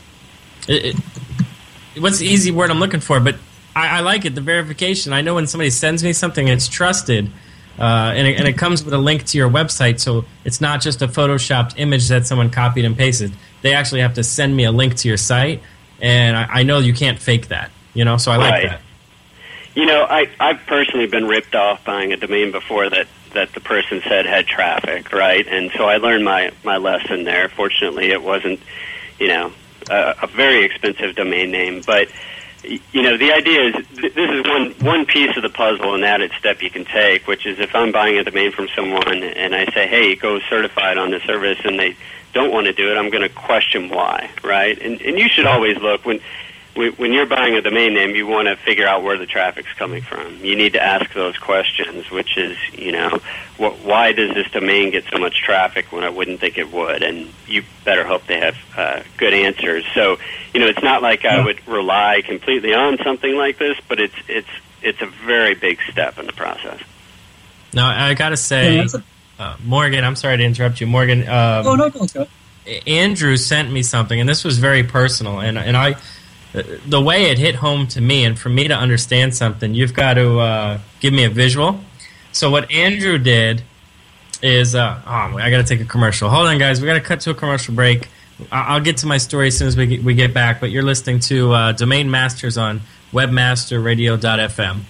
it, 0.69 0.95
it, 0.95 2.03
what's 2.03 2.19
the 2.19 2.27
easy 2.27 2.51
word 2.51 2.71
I'm 2.71 2.81
looking 2.81 3.01
for? 3.01 3.19
But 3.19 3.37
I, 3.75 3.99
I 3.99 4.01
like 4.01 4.25
it. 4.25 4.35
The 4.35 4.41
verification. 4.41 5.13
I 5.13 5.21
know 5.21 5.35
when 5.35 5.47
somebody 5.47 5.71
sends 5.71 6.03
me 6.03 6.13
something, 6.13 6.49
it's 6.49 6.69
trusted. 6.69 7.31
Uh, 7.79 8.13
and, 8.17 8.27
it, 8.27 8.39
and 8.39 8.49
it 8.49 8.59
comes 8.59 8.85
with 8.85 8.93
a 8.93 8.99
link 8.99 9.25
to 9.25 9.39
your 9.39 9.49
website, 9.49 10.01
so 10.01 10.25
it's 10.45 10.61
not 10.61 10.81
just 10.81 11.01
a 11.01 11.07
photoshopped 11.07 11.75
image 11.77 12.09
that 12.09 12.27
someone 12.27 12.51
copied 12.51 12.85
and 12.85 12.97
pasted. 12.97 13.33
They 13.63 13.73
actually 13.73 14.01
have 14.01 14.15
to 14.15 14.25
send 14.25 14.57
me 14.57 14.65
a 14.65 14.73
link 14.73 14.97
to 14.97 15.09
your 15.09 15.17
site, 15.17 15.63
and 16.01 16.37
I, 16.37 16.47
I 16.51 16.63
know 16.65 16.81
you 16.81 16.93
can't 16.93 17.21
fake 17.21 17.49
that. 17.49 17.71
You 17.95 18.05
know, 18.05 18.17
so 18.17 18.33
I 18.33 18.37
like 18.37 18.53
Right. 18.53 18.69
that. 18.71 18.81
You 19.75 19.87
know, 19.87 20.03
I 20.03 20.29
I've 20.41 20.59
personally 20.67 21.07
been 21.07 21.29
ripped 21.29 21.55
off 21.55 21.85
buying 21.85 22.13
a 22.13 22.17
domain 22.17 22.51
before 22.51 22.91
that 22.91 23.07
that 23.35 23.53
the 23.53 23.61
person 23.61 24.03
said 24.09 24.27
had 24.27 24.47
traffic, 24.47 25.13
right? 25.13 25.47
And 25.47 25.71
so 25.77 25.85
I 25.85 25.99
learned 25.99 26.25
my 26.25 26.51
my 26.65 26.79
lesson 26.79 27.23
there. 27.23 27.49
Fortunately, 27.49 28.11
it 28.11 28.23
wasn't, 28.23 28.59
you 29.21 29.29
know, 29.29 29.53
a, 29.89 30.17
a 30.23 30.27
very 30.27 30.65
expensive 30.65 31.15
domain 31.15 31.53
name, 31.53 31.83
but 31.87 32.09
you 32.65 33.03
know, 33.03 33.17
the 33.17 33.33
idea 33.33 33.69
is 33.69 33.87
th- 33.89 34.15
this 34.15 34.31
is 34.31 34.45
one 34.45 34.73
one 34.81 35.07
piece 35.07 35.37
of 35.37 35.43
the 35.43 35.49
puzzle, 35.49 35.95
and 35.95 36.05
added 36.05 36.33
step 36.39 36.63
you 36.63 36.71
can 36.71 36.85
take, 36.85 37.27
which 37.27 37.47
is 37.47 37.59
if 37.59 37.75
I'm 37.75 37.93
buying 37.93 38.19
a 38.19 38.25
domain 38.25 38.53
from 38.53 38.69
someone 38.75 39.23
and 39.23 39.55
I 39.55 39.67
say, 39.73 39.87
"Hey, 39.87 40.15
go 40.15 40.41
certified 40.51 40.99
on 40.99 41.11
the 41.11 41.21
service," 41.21 41.59
and 41.65 41.79
they 41.79 41.97
don't 42.33 42.53
want 42.53 42.67
to 42.67 42.73
do 42.73 42.91
it, 42.91 42.97
I'm 42.99 43.11
going 43.11 43.23
to 43.23 43.29
question 43.29 43.89
why, 43.89 44.31
right? 44.43 44.81
And 44.81 45.01
and 45.01 45.19
you 45.19 45.29
should 45.29 45.47
always 45.47 45.77
look 45.79 46.05
when 46.05 46.21
when 46.79 46.93
when 46.93 47.13
you're 47.13 47.27
buying 47.27 47.55
a 47.55 47.61
domain 47.61 47.93
name, 47.95 48.15
you 48.15 48.25
want 48.27 48.47
to 48.47 48.55
figure 48.57 48.87
out 48.87 49.03
where 49.03 49.19
the 49.19 49.27
traffic's 49.27 49.73
coming 49.73 50.01
from. 50.01 50.45
You 50.45 50.55
need 50.55 50.75
to 50.75 50.83
ask 50.83 51.13
those 51.13 51.37
questions, 51.37 52.09
which 52.09 52.39
is, 52.39 52.57
you 52.73 52.93
know, 52.93 53.19
wh- 53.57 53.85
why 53.85 54.13
does 54.13 54.33
this 54.35 54.49
domain 54.53 54.93
get 54.93 55.05
so 55.11 55.19
much 55.19 55.43
traffic 55.43 55.91
when 55.91 56.05
I 56.05 56.09
wouldn't 56.09 56.39
think 56.39 56.57
it 56.57 56.73
would? 56.73 57.03
And 57.03 57.31
you 57.49 57.65
better 57.85 58.05
hope 58.05 58.27
they 58.29 58.39
have 58.39 58.57
uh, 58.77 59.03
good 59.17 59.35
answers. 59.35 59.85
So, 59.93 60.19
you 60.55 60.61
know, 60.61 60.67
it's 60.69 60.83
not 60.83 61.03
like 61.03 61.25
I 61.25 61.45
would 61.45 61.67
rely 61.67 62.23
completely 62.25 62.73
on 62.73 62.97
something 62.99 63.35
like 63.37 63.59
this, 63.59 63.77
but 63.89 64.01
it's 64.01 64.15
it's 64.29 64.49
it's 64.81 65.03
a 65.03 65.07
very 65.27 65.55
big 65.57 65.81
step 65.91 66.17
in 66.19 66.27
the 66.27 66.33
process. 66.33 66.81
Now 67.75 67.89
I 67.89 68.15
gotta 68.15 68.37
say, 68.37 68.77
Yeah, 68.77 68.87
a- 68.95 69.43
uh, 69.43 69.57
Morgan. 69.65 70.05
I'm 70.05 70.17
sorry 70.17 70.37
to 70.37 70.45
interrupt 70.45 70.81
you, 70.81 70.87
Morgan. 70.87 71.23
Um, 71.23 71.67
oh 71.67 71.75
no, 71.75 71.91
go 71.91 72.07
go. 72.07 72.27
Andrew 72.87 73.37
sent 73.37 73.73
me 73.73 73.83
something, 73.83 74.21
and 74.21 74.29
this 74.29 74.45
was 74.45 74.59
very 74.59 74.85
personal. 74.85 75.41
And 75.41 75.59
and 75.59 75.77
I, 75.77 75.97
the 76.53 77.01
way 77.01 77.31
it 77.31 77.39
hit 77.39 77.57
home 77.57 77.87
to 77.89 78.01
me, 78.01 78.25
and 78.25 78.39
for 78.39 78.49
me 78.49 78.69
to 78.69 78.75
understand 78.75 79.35
something, 79.35 79.75
you've 79.75 79.95
got 79.95 80.15
to 80.15 80.39
uh, 80.41 80.79
give 81.01 81.13
me 81.13 81.25
a 81.25 81.31
visual. 81.31 81.81
So 82.33 82.51
what 82.51 82.71
Andrew 82.71 83.19
did 83.19 83.63
is, 84.43 84.75
uh, 84.75 85.01
oh, 85.07 85.37
I 85.39 85.51
got 85.51 85.59
to 85.59 85.65
take 85.65 85.81
a 85.81 85.89
commercial. 85.89 86.31
Hold 86.31 86.47
on, 86.47 86.59
guys. 86.59 86.81
We 86.81 86.87
got 86.87 86.95
to 86.95 87.01
cut 87.01 87.21
to 87.21 87.31
a 87.31 87.35
commercial 87.35 87.75
break. 87.75 88.09
I- 88.53 88.75
I'll 88.75 88.81
get 88.81 88.99
to 88.99 89.07
my 89.07 89.19
story 89.19 89.49
as 89.49 89.59
soon 89.59 89.69
as 89.69 89.77
we 89.77 89.87
get, 89.87 90.03
we 90.05 90.15
get 90.15 90.33
back. 90.33 90.61
But 90.61 90.71
you're 90.71 90.83
listening 90.85 91.21
to 91.21 91.53
uh, 91.53 91.73
Domain 91.73 92.11
Masters 92.11 92.57
on 92.57 92.81
WebmasterRadio.fm. 93.13 94.81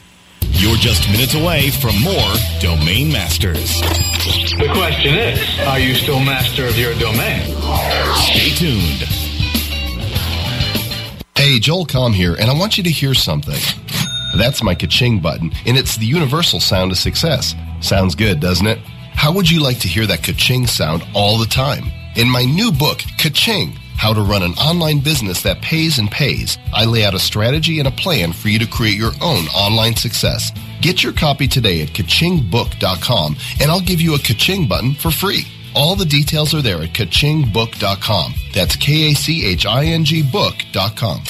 You're 0.50 0.76
just 0.76 1.08
minutes 1.10 1.34
away 1.34 1.70
from 1.70 2.00
more 2.02 2.32
Domain 2.60 3.12
Masters. 3.12 3.80
The 3.80 4.68
question 4.74 5.14
is, 5.14 5.40
are 5.66 5.78
you 5.78 5.94
still 5.94 6.20
master 6.20 6.66
of 6.66 6.76
your 6.78 6.94
domain? 6.94 7.42
Stay 8.16 8.50
tuned. 8.54 9.04
Hey, 11.38 11.60
Joel 11.60 11.86
Comm 11.86 12.12
here, 12.12 12.34
and 12.34 12.50
I 12.50 12.52
want 12.52 12.76
you 12.76 12.82
to 12.82 12.90
hear 12.90 13.14
something. 13.14 13.60
That's 14.36 14.60
my 14.60 14.74
ka-ching 14.74 15.20
button, 15.20 15.52
and 15.66 15.76
it's 15.76 15.96
the 15.96 16.04
universal 16.04 16.58
sound 16.58 16.90
of 16.90 16.98
success. 16.98 17.54
Sounds 17.80 18.16
good, 18.16 18.40
doesn't 18.40 18.66
it? 18.66 18.80
How 19.14 19.32
would 19.32 19.48
you 19.48 19.62
like 19.62 19.78
to 19.82 19.86
hear 19.86 20.04
that 20.08 20.24
ka-ching 20.24 20.66
sound 20.66 21.04
all 21.14 21.38
the 21.38 21.46
time? 21.46 21.84
In 22.16 22.28
my 22.28 22.44
new 22.44 22.72
book, 22.72 23.02
Ka-ching, 23.18 23.70
How 23.96 24.12
to 24.12 24.20
Run 24.20 24.42
an 24.42 24.54
Online 24.54 24.98
Business 24.98 25.42
That 25.42 25.62
Pays 25.62 26.00
and 26.00 26.10
Pays, 26.10 26.58
I 26.74 26.86
lay 26.86 27.04
out 27.04 27.14
a 27.14 27.20
strategy 27.20 27.78
and 27.78 27.86
a 27.86 27.92
plan 27.92 28.32
for 28.32 28.48
you 28.48 28.58
to 28.58 28.66
create 28.66 28.96
your 28.96 29.12
own 29.22 29.46
online 29.54 29.94
success. 29.94 30.50
Get 30.80 31.04
your 31.04 31.12
copy 31.12 31.46
today 31.46 31.82
at 31.82 31.90
kachingbook.com, 31.90 33.36
and 33.60 33.70
I'll 33.70 33.80
give 33.80 34.00
you 34.00 34.16
a 34.16 34.18
ka-ching 34.18 34.66
button 34.66 34.92
for 34.92 35.12
free. 35.12 35.46
All 35.78 35.94
the 35.94 36.04
details 36.04 36.54
are 36.54 36.60
there 36.60 36.82
at 36.82 36.88
kachingbook.com. 36.88 38.34
That's 38.52 38.74
K-A-C-H-I-N-G 38.74 40.22
book.com. 40.32 41.22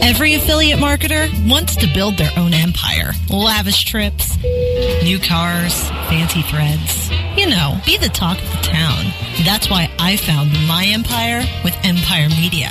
Every 0.00 0.34
affiliate 0.34 0.78
marketer 0.78 1.28
wants 1.50 1.74
to 1.74 1.92
build 1.92 2.16
their 2.16 2.30
own 2.36 2.54
empire. 2.54 3.10
Lavish 3.28 3.84
trips, 3.86 4.40
new 5.02 5.18
cars, 5.18 5.88
fancy 6.08 6.42
threads. 6.42 7.10
You 7.36 7.48
know, 7.48 7.80
be 7.84 7.96
the 7.96 8.08
talk 8.08 8.38
of 8.38 8.48
the 8.52 8.62
town. 8.62 9.06
That's 9.44 9.68
why 9.68 9.90
I 9.98 10.16
found 10.16 10.52
my 10.68 10.84
empire 10.86 11.42
with 11.64 11.74
Empyre 11.82 12.28
Media. 12.40 12.70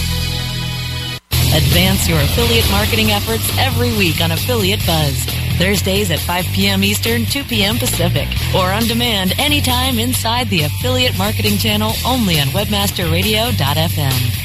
Advance 1.53 2.07
your 2.07 2.19
affiliate 2.21 2.69
marketing 2.71 3.11
efforts 3.11 3.45
every 3.57 3.91
week 3.97 4.21
on 4.21 4.31
Affiliate 4.31 4.85
Buzz. 4.85 5.25
Thursdays 5.57 6.09
at 6.09 6.19
5 6.19 6.45
p.m. 6.53 6.81
Eastern, 6.83 7.25
2 7.25 7.43
p.m. 7.43 7.77
Pacific, 7.77 8.27
or 8.55 8.71
on 8.71 8.83
demand 8.83 9.33
anytime 9.37 9.99
inside 9.99 10.49
the 10.49 10.63
Affiliate 10.63 11.17
Marketing 11.17 11.57
Channel 11.57 11.91
only 12.05 12.39
on 12.39 12.47
WebmasterRadio.fm. 12.47 14.37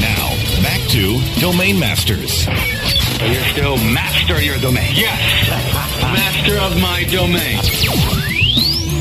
Now, 0.00 0.62
back 0.62 0.88
to 0.90 1.20
Domain 1.40 1.78
Masters. 1.78 2.46
So 3.22 3.28
you're 3.28 3.44
still 3.44 3.76
master 3.76 4.34
of 4.34 4.42
your 4.42 4.58
domain. 4.58 4.90
Yes. 4.96 5.48
Master 6.02 6.58
of 6.58 6.76
my 6.80 7.04
domain. 7.04 7.60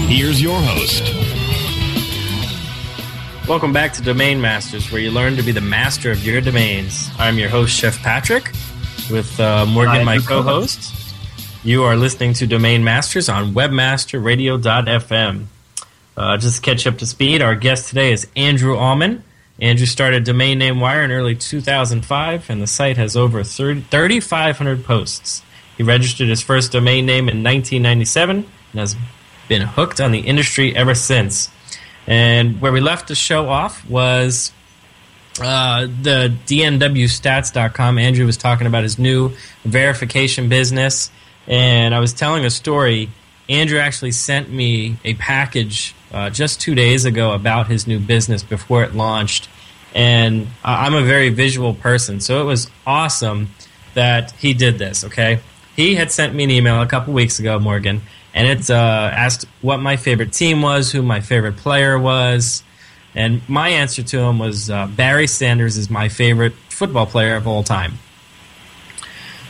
Here's 0.08 0.40
your 0.40 0.62
host. 0.62 1.12
Welcome 3.48 3.74
back 3.74 3.94
to 3.94 4.04
Domain 4.04 4.40
Masters, 4.40 4.92
where 4.92 5.02
you 5.02 5.10
learn 5.10 5.38
to 5.38 5.42
be 5.42 5.52
the 5.52 5.60
master 5.60 6.12
of 6.12 6.24
your 6.24 6.40
domains. 6.40 7.10
I'm 7.18 7.40
your 7.40 7.50
host, 7.50 7.76
Chef 7.76 7.98
Patrick, 8.04 8.52
with 9.10 9.40
uh, 9.40 9.66
Morgan, 9.66 9.96
Hi, 9.96 10.04
my 10.04 10.20
co 10.20 10.44
host. 10.44 10.94
You 11.64 11.82
are 11.86 11.96
listening 11.96 12.34
to 12.34 12.46
Domain 12.46 12.84
Masters 12.84 13.28
on 13.28 13.54
webmasterradio.fm. 13.56 15.46
Uh, 16.16 16.38
just 16.38 16.58
to 16.58 16.62
catch 16.62 16.86
up 16.86 17.00
to 17.00 17.08
speed, 17.08 17.42
our 17.42 17.56
guest 17.56 17.90
today 17.90 18.12
is 18.12 18.28
Andrew 18.36 18.76
Allemann. 18.76 19.24
Andrew 19.62 19.86
started 19.86 20.24
Domain 20.24 20.58
Name 20.58 20.80
Wire 20.80 21.04
in 21.04 21.12
early 21.12 21.36
2005, 21.36 22.50
and 22.50 22.62
the 22.62 22.68
site 22.68 22.98
has 22.98 23.16
over 23.16 23.44
30 23.44 23.82
3,500 23.82 24.84
posts. 24.84 25.44
He 25.78 25.84
registered 25.84 26.30
his 26.30 26.42
first 26.42 26.72
domain 26.72 27.06
name 27.06 27.30
in 27.30 27.44
1997 27.44 28.38
and 28.38 28.80
has 28.80 28.96
been 29.48 29.62
hooked 29.62 30.02
on 30.02 30.12
the 30.12 30.20
industry 30.20 30.76
ever 30.76 30.96
since. 30.96 31.50
And 32.08 32.60
where 32.60 32.72
we 32.72 32.82
left 32.82 33.08
the 33.08 33.16
show 33.16 33.50
off 33.50 33.88
was 33.88 34.52
uh, 35.40 35.82
the 35.82 36.36
DNWstats.com. 36.48 38.00
Andrew 38.00 38.26
was 38.26 38.38
talking 38.38 38.66
about 38.66 38.84
his 38.84 38.98
new 38.98 39.32
verification 39.64 40.50
business, 40.50 41.12
and 41.48 41.94
I 41.94 42.00
was 42.00 42.14
telling 42.14 42.46
a 42.46 42.50
story. 42.50 43.10
Andrew 43.48 43.78
actually 43.78 44.12
sent 44.12 44.52
me 44.52 44.98
a 45.04 45.14
package 45.16 45.94
uh, 46.14 46.30
just 46.30 46.62
two 46.62 46.76
days 46.76 47.06
ago 47.06 47.34
about 47.34 47.68
his 47.68 47.88
new 47.88 48.00
business 48.00 48.44
before 48.44 48.84
it 48.84 48.94
launched. 48.94 49.50
And 49.94 50.48
I'm 50.64 50.94
a 50.94 51.02
very 51.02 51.30
visual 51.30 51.74
person, 51.74 52.22
so 52.22 52.42
it 52.42 52.46
was 52.46 52.70
awesome 52.88 53.50
that 53.94 54.32
he 54.32 54.54
did 54.54 54.78
this, 54.78 55.04
okay? 55.06 55.40
He 55.76 55.96
had 55.96 56.12
sent 56.12 56.34
me 56.34 56.46
an 56.46 56.52
email 56.52 56.82
a 56.82 56.88
couple 56.88 57.14
weeks 57.14 57.40
ago, 57.40 57.60
Morgan, 57.60 58.02
and 58.34 58.48
it's 58.48 58.70
uh, 58.70 59.12
asked 59.14 59.46
what 59.62 59.78
my 59.78 59.98
favorite 59.98 60.32
team 60.32 60.62
was, 60.62 60.92
who 60.92 61.02
my 61.02 61.20
favorite 61.20 61.58
player 61.58 62.00
was, 62.00 62.64
and 63.14 63.42
my 63.50 63.70
answer 63.70 64.02
to 64.02 64.20
him 64.20 64.40
was 64.40 64.70
uh, 64.70 64.88
Barry 64.88 65.28
Sanders 65.28 65.76
is 65.76 65.90
my 65.90 66.08
favorite 66.08 66.54
football 66.70 67.06
player 67.06 67.36
of 67.36 67.48
all 67.48 67.64
time. 67.64 68.00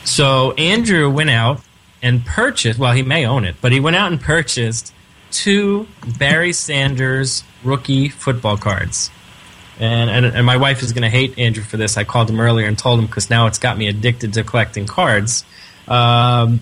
So 0.04 0.52
Andrew 0.52 1.08
went 1.08 1.30
out 1.30 1.60
and 2.02 2.26
purchased, 2.26 2.78
well, 2.78 2.92
he 2.92 3.02
may 3.02 3.24
own 3.24 3.44
it, 3.44 3.54
but 3.60 3.70
he 3.70 3.78
went 3.78 3.94
out 3.94 4.10
and 4.10 4.20
purchased 4.20 4.92
two 5.32 5.88
Barry 6.18 6.52
Sanders 6.52 7.42
rookie 7.64 8.08
football 8.08 8.56
cards. 8.56 9.10
And, 9.80 10.10
and, 10.10 10.26
and 10.26 10.46
my 10.46 10.58
wife 10.58 10.82
is 10.82 10.92
going 10.92 11.02
to 11.02 11.08
hate 11.08 11.38
Andrew 11.38 11.64
for 11.64 11.76
this. 11.76 11.96
I 11.96 12.04
called 12.04 12.30
him 12.30 12.38
earlier 12.38 12.66
and 12.66 12.78
told 12.78 13.00
him 13.00 13.06
because 13.06 13.30
now 13.30 13.46
it's 13.46 13.58
got 13.58 13.76
me 13.76 13.88
addicted 13.88 14.34
to 14.34 14.44
collecting 14.44 14.86
cards. 14.86 15.44
Um, 15.88 16.60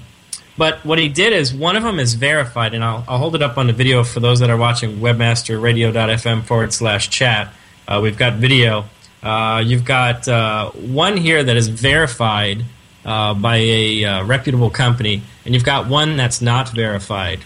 but 0.56 0.84
what 0.84 0.98
he 0.98 1.08
did 1.08 1.32
is 1.32 1.54
one 1.54 1.76
of 1.76 1.82
them 1.82 1.98
is 1.98 2.14
verified, 2.14 2.74
and 2.74 2.84
I'll, 2.84 3.04
I'll 3.08 3.18
hold 3.18 3.34
it 3.34 3.42
up 3.42 3.56
on 3.58 3.66
the 3.66 3.72
video 3.72 4.04
for 4.04 4.20
those 4.20 4.40
that 4.40 4.50
are 4.50 4.56
watching 4.56 4.98
webmasterradio.fm 4.98 6.44
forward 6.44 6.72
slash 6.72 7.08
chat. 7.08 7.52
Uh, 7.88 8.00
we've 8.02 8.18
got 8.18 8.34
video. 8.34 8.84
Uh, 9.22 9.62
you've 9.64 9.84
got 9.84 10.28
uh, 10.28 10.70
one 10.70 11.16
here 11.16 11.42
that 11.42 11.56
is 11.56 11.68
verified 11.68 12.64
uh, 13.04 13.34
by 13.34 13.56
a 13.56 14.04
uh, 14.04 14.24
reputable 14.24 14.70
company, 14.70 15.22
and 15.44 15.54
you've 15.54 15.64
got 15.64 15.88
one 15.88 16.16
that's 16.16 16.40
not 16.40 16.70
verified. 16.70 17.40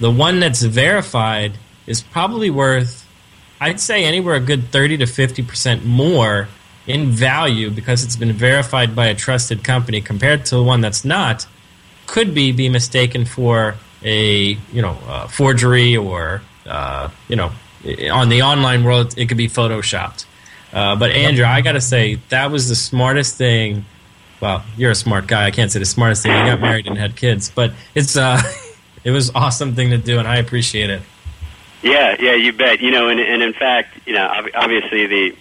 The 0.00 0.10
one 0.10 0.40
that's 0.40 0.62
verified 0.62 1.52
is 1.86 2.02
probably 2.02 2.50
worth, 2.50 3.08
I'd 3.60 3.80
say, 3.80 4.04
anywhere 4.04 4.34
a 4.36 4.40
good 4.40 4.68
30 4.68 4.98
to 4.98 5.04
50% 5.04 5.84
more 5.84 6.48
in 6.86 7.10
value 7.10 7.70
because 7.70 8.04
it's 8.04 8.16
been 8.16 8.32
verified 8.32 8.94
by 8.94 9.06
a 9.06 9.14
trusted 9.14 9.64
company 9.64 10.00
compared 10.00 10.44
to 10.46 10.56
the 10.56 10.62
one 10.62 10.80
that's 10.80 11.04
not 11.04 11.46
could 12.06 12.34
be 12.34 12.52
be 12.52 12.68
mistaken 12.68 13.24
for 13.24 13.74
a 14.02 14.58
you 14.72 14.82
know 14.82 14.98
uh, 15.06 15.26
forgery 15.26 15.96
or 15.96 16.42
uh, 16.66 17.08
you 17.28 17.36
know 17.36 17.50
on 18.12 18.28
the 18.28 18.42
online 18.42 18.84
world 18.84 19.14
it 19.16 19.26
could 19.26 19.38
be 19.38 19.48
photoshopped. 19.48 20.26
Uh, 20.72 20.96
but 20.96 21.10
Andrew, 21.12 21.44
I 21.44 21.60
got 21.60 21.72
to 21.72 21.80
say 21.80 22.16
that 22.30 22.50
was 22.50 22.68
the 22.68 22.74
smartest 22.74 23.36
thing. 23.36 23.84
Well, 24.40 24.64
you're 24.76 24.90
a 24.90 24.96
smart 24.96 25.26
guy. 25.26 25.46
I 25.46 25.50
can't 25.50 25.70
say 25.70 25.78
the 25.78 25.84
smartest 25.86 26.24
thing. 26.24 26.32
You 26.32 26.50
got 26.50 26.60
married 26.60 26.86
and 26.86 26.98
had 26.98 27.16
kids, 27.16 27.50
but 27.54 27.72
it's 27.94 28.16
uh, 28.16 28.42
it 29.04 29.10
was 29.10 29.30
awesome 29.34 29.74
thing 29.74 29.90
to 29.90 29.98
do, 29.98 30.18
and 30.18 30.26
I 30.26 30.38
appreciate 30.38 30.90
it. 30.90 31.02
Yeah, 31.82 32.16
yeah, 32.18 32.34
you 32.34 32.52
bet. 32.52 32.80
You 32.80 32.90
know, 32.90 33.08
and, 33.08 33.20
and 33.20 33.42
in 33.42 33.52
fact, 33.52 33.98
you 34.06 34.14
know, 34.14 34.26
ob- 34.26 34.50
obviously 34.54 35.06
the 35.06 35.36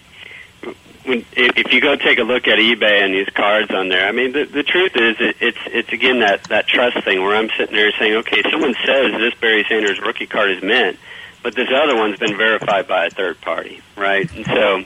when 1.06 1.20
if 1.32 1.58
if 1.58 1.74
you 1.74 1.82
go 1.82 1.96
take 1.96 2.20
a 2.20 2.24
look 2.24 2.48
at 2.48 2.60
eBay 2.60 3.04
and 3.04 3.14
these 3.14 3.30
cards 3.30 3.72
on 3.72 3.90
there, 3.90 4.08
I 4.08 4.12
mean, 4.12 4.34
the 4.34 4.46
the 4.46 4.64
truth 4.64 4.92
is 4.96 5.16
it, 5.20 5.38
it's 5.40 5.58
it's 5.68 5.94
again 5.94 6.20
that 6.20 6.44
that 6.46 6.68
trust 6.68 7.04
thing 7.04 7.22
where 7.22 7.36
I'm 7.36 7.50
sitting 7.58 7.76
there 7.76 7.92
saying, 7.98 8.16
okay, 8.18 8.44
someone 8.52 8.76
says 8.86 9.12
this 9.14 9.34
Barry 9.40 9.66
Sanders 9.68 10.00
rookie 10.02 10.28
card 10.28 10.52
is 10.52 10.62
mint, 10.62 11.00
but 11.42 11.56
this 11.56 11.70
other 11.74 11.96
one's 11.96 12.20
been 12.20 12.38
verified 12.38 12.88
by 12.88 13.06
a 13.06 13.10
third 13.10 13.40
party, 13.42 13.82
right? 13.96 14.30
And 14.36 14.46
so. 14.46 14.84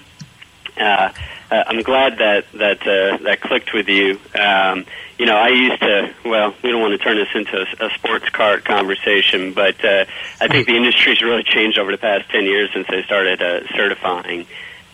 Uh, 0.80 1.12
uh, 1.50 1.64
I'm 1.68 1.82
glad 1.82 2.18
that 2.18 2.46
that 2.54 2.82
uh, 2.82 3.18
that 3.24 3.42
clicked 3.42 3.74
with 3.74 3.88
you. 3.88 4.20
Um, 4.38 4.86
you 5.18 5.26
know, 5.26 5.36
I 5.36 5.50
used 5.50 5.80
to. 5.82 6.14
Well, 6.26 6.54
we 6.64 6.72
don't 6.72 6.82
want 6.82 6.92
to 6.92 6.98
turn 6.98 7.18
this 7.18 7.30
into 7.34 7.58
a, 7.58 7.88
a 7.88 7.90
sports 7.96 8.30
card 8.30 8.66
conversation, 8.66 9.54
but 9.54 9.84
uh, 9.84 10.06
I 10.42 10.48
think 10.48 10.68
the 10.68 10.76
industry's 10.76 11.22
really 11.22 11.44
changed 11.44 11.80
over 11.80 11.92
the 11.92 11.98
past 11.98 12.30
ten 12.30 12.46
years 12.46 12.70
since 12.74 12.88
they 12.90 13.04
started 13.04 13.42
uh, 13.42 13.68
certifying 13.76 14.46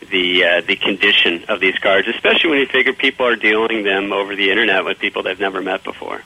the 0.10 0.44
uh, 0.44 0.62
the 0.62 0.76
condition 0.76 1.46
of 1.50 1.60
these 1.60 1.78
cards, 1.80 2.08
especially 2.08 2.52
when 2.52 2.60
you 2.60 2.68
figure 2.68 2.94
people 2.94 3.26
are 3.26 3.36
dealing 3.36 3.84
them 3.84 4.14
over 4.14 4.36
the 4.36 4.52
internet 4.52 4.86
with 4.86 5.00
people 5.00 5.24
they've 5.24 5.40
never 5.40 5.62
met 5.62 5.84
before. 5.84 6.22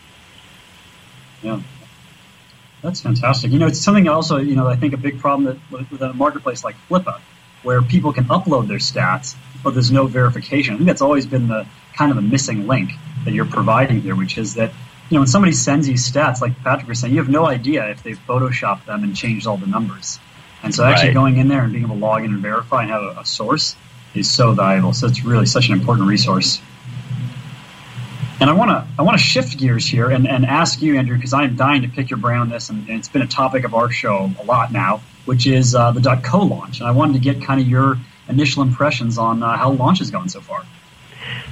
Yeah. 1.42 1.62
That's 2.82 3.02
fantastic. 3.02 3.52
You 3.52 3.60
know, 3.60 3.68
it's 3.68 3.82
something 3.82 4.08
also, 4.08 4.38
you 4.38 4.56
know, 4.56 4.68
I 4.68 4.76
think 4.76 4.94
a 4.94 4.98
big 4.98 5.20
problem 5.20 5.46
that 5.46 5.72
with 5.72 5.92
with 5.92 6.02
a 6.02 6.14
marketplace 6.14 6.64
like 6.64 6.76
Flippa, 6.90 7.20
where 7.64 7.82
people 7.82 8.14
can 8.14 8.26
upload 8.26 8.68
their 8.68 8.78
stats, 8.78 9.36
but 9.68 9.74
there's 9.74 9.92
no 9.92 10.08
verification. 10.08 10.76
I 10.76 10.78
think 10.78 10.88
that's 10.88 11.02
always 11.02 11.26
been 11.26 11.50
the 11.50 11.68
kind 11.94 12.10
of 12.10 12.16
the 12.16 12.22
missing 12.22 12.68
link 12.68 12.92
that 13.26 13.34
you're 13.34 13.44
providing 13.44 14.00
here, 14.00 14.16
which 14.16 14.38
is 14.38 14.54
that, 14.54 14.72
you 15.10 15.16
know, 15.16 15.20
when 15.20 15.28
somebody 15.28 15.52
sends 15.52 15.90
you 15.90 15.96
stats, 15.96 16.40
like 16.40 16.58
Patrick 16.64 16.88
was 16.88 17.00
saying, 17.00 17.14
you 17.14 17.20
have 17.20 17.28
no 17.28 17.46
idea 17.46 17.86
if 17.90 18.02
they've 18.02 18.20
photoshopped 18.26 18.86
them 18.86 19.04
and 19.04 19.14
changed 19.14 19.46
all 19.46 19.58
the 19.58 19.68
numbers. 19.68 20.20
And 20.64 20.74
so 20.74 20.86
actually 20.86 21.10
Right. 21.10 21.16
going 21.16 21.38
in 21.38 21.50
there 21.50 21.64
and 21.64 21.74
being 21.74 21.84
able 21.84 21.96
to 21.96 22.02
log 22.02 22.24
in 22.24 22.32
and 22.32 22.42
verify 22.42 22.84
and 22.84 22.92
have 22.92 23.02
a, 23.04 23.20
a 23.20 23.26
source 23.26 23.76
is 24.16 24.30
so 24.32 24.54
valuable. 24.54 24.94
So 24.94 25.06
it's 25.08 25.26
really 25.26 25.46
such 25.46 25.68
an 25.68 25.74
important 25.74 26.08
resource. 26.08 26.62
And 28.40 28.50
I 28.50 28.54
want 28.54 28.72
to 28.72 28.88
I 28.98 29.02
want 29.02 29.18
to 29.18 29.24
shift 29.24 29.58
gears 29.58 29.86
here 29.86 30.10
and, 30.10 30.30
and 30.30 30.46
ask 30.46 30.82
you, 30.82 30.98
Andrew, 30.98 31.18
because 31.18 31.34
I 31.34 31.44
am 31.44 31.58
dying 31.58 31.82
to 31.82 31.90
pick 31.90 32.10
your 32.10 32.20
brain 32.20 32.40
on 32.40 32.50
this, 32.50 32.70
and, 32.70 32.88
and 32.88 33.00
it's 33.00 33.10
been 33.10 33.24
a 33.24 33.28
topic 33.28 33.66
of 33.66 33.76
our 33.76 33.92
show 33.92 34.32
a 34.40 34.46
lot 34.46 34.72
now, 34.72 35.02
which 35.26 35.46
is 35.46 35.76
uh, 35.76 35.92
the 35.92 36.22
.co 36.24 36.40
launch. 36.40 36.80
And 36.80 36.88
I 36.88 36.92
wanted 36.92 37.14
to 37.14 37.20
get 37.20 37.42
kind 37.42 37.60
of 37.60 37.68
your 37.68 37.98
initial 38.30 38.64
impressions 38.64 39.18
on 39.18 39.44
uh, 39.44 39.58
how 39.58 39.72
launch 39.72 40.02
is 40.02 40.12
going 40.12 40.30
so 40.30 40.42
far. 40.42 40.64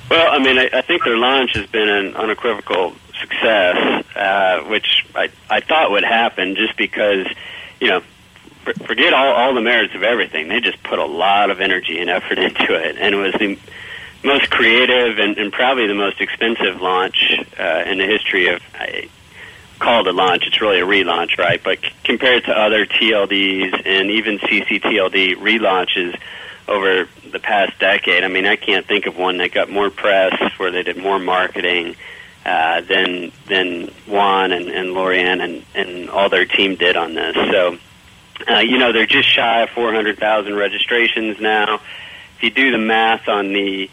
Well, 0.10 0.32
I 0.32 0.40
mean, 0.40 0.58
I, 0.58 0.70
I 0.72 0.82
think 0.82 1.04
their 1.04 1.18
launch 1.18 1.56
has 1.56 1.66
been 1.68 1.90
an 1.90 2.16
unequivocal 2.16 2.94
success, 3.20 4.06
uh, 4.16 4.64
which 4.70 5.06
I, 5.16 5.30
I 5.50 5.62
thought 5.62 5.92
would 5.92 6.04
happen 6.04 6.56
just 6.56 6.78
because, 6.78 7.28
you 7.80 7.90
know, 7.90 8.02
for, 8.64 8.74
forget 8.86 9.14
all, 9.14 9.34
all 9.34 9.54
the 9.56 9.62
merits 9.62 9.96
of 9.96 10.04
everything. 10.04 10.48
They 10.48 10.60
just 10.60 10.82
put 10.84 11.00
a 11.00 11.06
lot 11.06 11.50
of 11.50 11.60
energy 11.60 12.00
and 12.00 12.10
effort 12.10 12.38
into 12.40 12.74
it, 12.74 12.98
and 12.98 13.16
it 13.16 13.18
was 13.18 13.34
the 13.34 13.58
most 14.24 14.50
creative 14.50 15.20
and, 15.20 15.38
and 15.38 15.52
probably 15.52 15.88
the 15.88 15.96
most 15.96 16.22
expensive 16.22 16.82
launch 16.82 17.34
uh, 17.60 17.84
in 17.86 17.98
the 17.98 18.06
history 18.06 18.48
of. 18.48 18.62
I, 18.74 19.10
called 19.78 20.08
a 20.08 20.12
launch. 20.14 20.44
It's 20.48 20.62
really 20.62 20.80
a 20.80 20.86
relaunch, 20.86 21.38
right? 21.38 21.62
But 21.62 21.82
c- 21.82 21.90
compared 22.04 22.46
to 22.46 22.52
other 22.52 22.86
TLDs 22.86 23.86
and 23.86 24.10
even 24.10 24.40
CCTLD 24.40 25.36
relaunches 25.36 26.18
over 26.68 27.08
the 27.32 27.40
past 27.40 27.80
decade, 27.80 28.24
I 28.24 28.28
mean, 28.28 28.46
I 28.46 28.56
can't 28.56 28.86
think 28.86 29.06
of 29.06 29.18
one 29.18 29.38
that 29.38 29.52
got 29.52 29.70
more 29.70 29.90
press, 29.90 30.34
where 30.58 30.72
they 30.72 30.84
did 30.84 30.98
more 30.98 31.20
marketing 31.20 31.96
uh, 32.46 32.82
than 32.82 33.32
than 33.48 33.88
Juan 34.08 34.52
and, 34.52 34.70
and 34.70 34.94
Lori 34.94 35.20
Anne 35.20 35.42
and, 35.42 35.66
and 35.74 36.10
all 36.10 36.30
their 36.30 36.46
team 36.46 36.76
did 36.76 36.96
on 36.96 37.14
this. 37.14 37.36
So, 37.36 37.78
uh, 38.50 38.60
you 38.60 38.78
know, 38.78 38.94
they're 38.94 39.06
just 39.06 39.28
shy 39.28 39.64
of 39.64 39.70
400,000 39.70 40.56
registrations 40.56 41.40
now. 41.40 41.82
If 42.38 42.44
you 42.44 42.52
do 42.52 42.72
the 42.72 42.78
math 42.78 43.28
on 43.28 43.54
the 43.54 43.90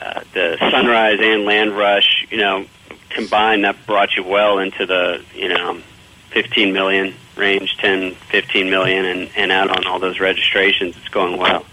uh, 0.00 0.20
the 0.34 0.56
Sunrise 0.58 1.18
and 1.20 1.44
Land 1.44 1.76
Rush, 1.76 2.26
you 2.30 2.38
know, 2.38 2.66
combined, 3.08 3.64
that 3.64 3.86
brought 3.86 4.16
you 4.16 4.24
well 4.24 4.58
into 4.58 4.84
the 4.84 5.24
you 5.34 5.48
know 5.48 5.80
15 6.30 6.72
million 6.72 7.14
range, 7.36 7.76
10, 7.78 8.14
15 8.14 8.70
million, 8.70 9.04
and, 9.04 9.30
and 9.36 9.52
out 9.52 9.70
on 9.70 9.86
all 9.86 9.98
those 9.98 10.20
registrations. 10.20 10.96
It's 10.96 11.08
going 11.08 11.38
well. 11.38 11.64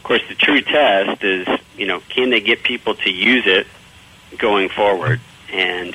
Of 0.00 0.04
course, 0.04 0.22
the 0.30 0.34
true 0.34 0.62
test 0.62 1.22
is 1.22 1.46
you 1.76 1.86
know 1.86 2.00
can 2.08 2.30
they 2.30 2.40
get 2.40 2.62
people 2.62 2.94
to 2.94 3.10
use 3.10 3.44
it 3.46 3.66
going 4.38 4.70
forward, 4.70 5.20
and 5.52 5.94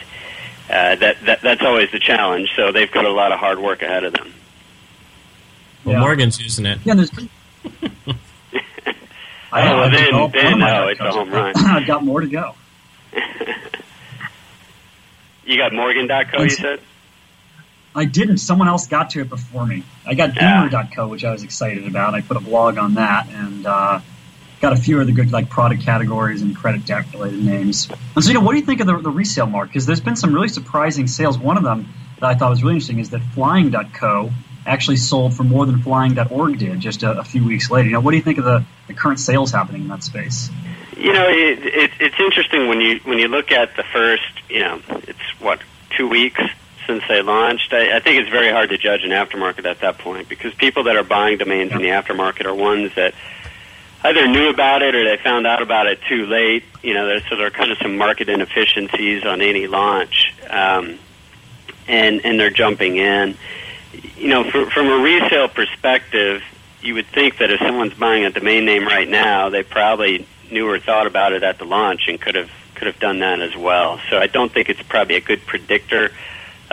uh, 0.70 0.96
that, 0.96 1.18
that 1.26 1.42
that's 1.42 1.64
always 1.64 1.92
the 1.92 1.98
challenge. 2.00 2.52
So 2.56 2.72
they've 2.72 2.92
got 2.92 3.06
a 3.06 3.12
lot 3.12 3.32
of 3.32 3.40
hard 3.40 3.58
work 3.58 3.82
ahead 3.82 4.04
of 4.04 4.14
them. 4.14 4.32
Well, 5.84 6.00
Morgan's 6.00 6.40
using 6.40 6.68
it. 6.68 6.78
Yeah, 6.86 6.94
there's. 6.94 7.10
Oh, 7.18 7.20
I 9.52 9.74
well, 9.74 9.84
have 9.84 9.92
then, 9.92 10.06
developed 10.06 10.36
one 10.36 10.44
then 10.44 10.54
of 10.54 10.60
my 10.60 10.68
no, 10.68 10.88
it's 10.88 11.00
a 11.00 11.12
home 11.12 11.32
run. 11.32 11.54
I've 11.58 11.88
got 11.88 12.04
more 12.04 12.22
to 12.22 12.28
go. 12.28 12.54
You 15.48 15.58
got 15.58 15.74
Morgan.co, 15.74 16.42
you 16.42 16.50
said? 16.50 16.80
I 17.96 18.06
didn't. 18.06 18.40
Someone 18.40 18.68
else 18.68 18.88
got 18.88 19.12
to 19.12 19.22
it 19.22 19.30
before 19.30 19.66
me. 19.66 19.84
I 20.06 20.14
got 20.14 20.36
Yeah. 20.36 20.68
Gamer.co, 20.70 21.08
which 21.08 21.24
I 21.24 21.32
was 21.32 21.44
excited 21.44 21.88
about. 21.88 22.14
I 22.14 22.22
put 22.22 22.38
a 22.38 22.42
blog 22.42 22.78
on 22.78 22.96
that 22.96 23.28
and 23.30 23.66
uh, 23.66 24.00
got 24.60 24.74
a 24.74 24.76
few 24.76 25.00
other 25.00 25.14
good 25.14 25.32
like 25.32 25.50
product 25.50 25.84
categories 25.84 26.42
and 26.42 26.56
credit 26.56 26.86
debt 26.86 27.06
related 27.14 27.44
names. 27.44 27.88
And 28.16 28.24
so, 28.24 28.30
you 28.30 28.34
know, 28.34 28.42
what 28.42 28.52
do 28.52 28.60
you 28.60 28.66
think 28.66 28.82
of 28.82 28.88
the, 28.88 28.98
the 28.98 29.10
resale 29.10 29.46
market? 29.46 29.70
Because 29.70 29.86
there's 29.86 30.02
been 30.02 30.18
some 30.18 30.34
really 30.34 30.50
surprising 30.50 31.08
sales. 31.08 31.38
One 31.38 31.58
of 31.58 31.64
them 31.64 31.88
that 32.20 32.26
I 32.26 32.36
thought 32.36 32.50
was 32.50 32.64
really 32.64 32.76
interesting 32.76 33.00
is 33.00 33.12
that 33.12 33.22
Flying.co 33.22 34.30
actually 34.66 34.98
sold 34.98 35.34
for 35.34 35.44
more 35.44 35.66
than 35.66 35.82
Flying.org 35.82 36.58
did 36.58 36.80
just 36.80 37.04
a, 37.04 37.20
a 37.20 37.24
few 37.24 37.46
weeks 37.46 37.70
later. 37.72 37.88
You 37.88 37.94
know, 37.94 38.00
what 38.02 38.12
do 38.12 38.18
you 38.18 38.24
think 38.24 38.40
of 38.40 38.46
the, 38.46 38.66
the 38.88 38.94
current 38.94 39.20
sales 39.20 39.52
happening 39.52 39.84
in 39.84 39.88
that 39.90 40.04
space? 40.04 40.50
You 40.98 41.14
know, 41.14 41.28
it, 41.30 41.60
it, 41.66 41.92
it's 42.00 42.20
interesting 42.20 42.68
when 42.68 42.82
you 42.82 43.00
when 43.04 43.20
you 43.20 43.28
look 43.28 43.52
at 43.52 43.76
the 43.76 43.84
first, 43.84 44.24
you 44.50 44.60
know, 44.60 44.82
it's 44.90 45.40
what 45.40 45.62
two 45.92 46.08
weeks 46.08 46.42
since 46.88 47.04
they 47.08 47.22
launched. 47.22 47.74
I, 47.74 47.98
I 47.98 48.00
think 48.00 48.22
it's 48.22 48.30
very 48.30 48.52
hard 48.52 48.70
to 48.70 48.78
judge 48.78 49.04
an 49.04 49.12
aftermarket 49.12 49.66
at 49.66 49.82
that 49.82 49.98
point 49.98 50.30
because 50.30 50.54
people 50.54 50.84
that 50.84 50.96
are 50.96 51.04
buying 51.04 51.38
domains 51.38 51.72
in 51.72 51.80
the 51.80 51.90
aftermarket 51.90 52.46
are 52.46 52.56
ones 52.56 52.94
that 52.96 53.14
either 54.04 54.28
knew 54.28 54.50
about 54.50 54.82
it 54.82 54.96
or 54.96 55.04
they 55.04 55.22
found 55.22 55.48
out 55.48 55.62
about 55.62 55.88
it 55.88 56.00
too 56.08 56.26
late. 56.26 56.64
You 56.84 56.94
know, 56.94 57.20
so 57.30 57.36
there 57.36 57.48
are 57.48 57.52
kind 57.52 57.72
of 57.72 57.78
some 57.80 57.98
market 57.98 58.30
inefficiencies 58.30 59.26
on 59.26 59.42
any 59.42 59.68
launch, 59.68 60.34
um, 60.50 61.00
and 61.88 62.26
and 62.26 62.40
they're 62.40 62.50
jumping 62.50 62.98
in. 62.98 63.38
You 64.18 64.28
know, 64.28 64.50
for, 64.50 64.70
from 64.70 64.88
a 64.88 64.98
resale 64.98 65.48
perspective, 65.48 66.42
you 66.82 66.96
would 66.96 67.08
think 67.08 67.38
that 67.38 67.50
if 67.50 67.60
someone's 67.60 67.94
buying 67.94 68.26
a 68.26 68.30
domain 68.30 68.66
name 68.66 68.86
right 68.86 69.08
now, 69.08 69.50
they 69.50 69.64
probably 69.64 70.28
knew 70.52 70.70
or 70.70 70.80
thought 70.80 71.08
about 71.08 71.34
it 71.34 71.44
at 71.44 71.58
the 71.58 71.66
launch 71.66 72.08
and 72.08 72.20
could 72.22 72.36
have 72.36 72.52
could 72.76 72.88
have 72.88 73.00
done 73.00 73.20
that 73.20 73.42
as 73.42 73.56
well. 73.56 74.00
So 74.10 74.18
I 74.18 74.28
don't 74.28 74.52
think 74.52 74.70
it's 74.70 74.82
probably 74.84 75.16
a 75.16 75.22
good 75.22 75.46
predictor 75.46 76.12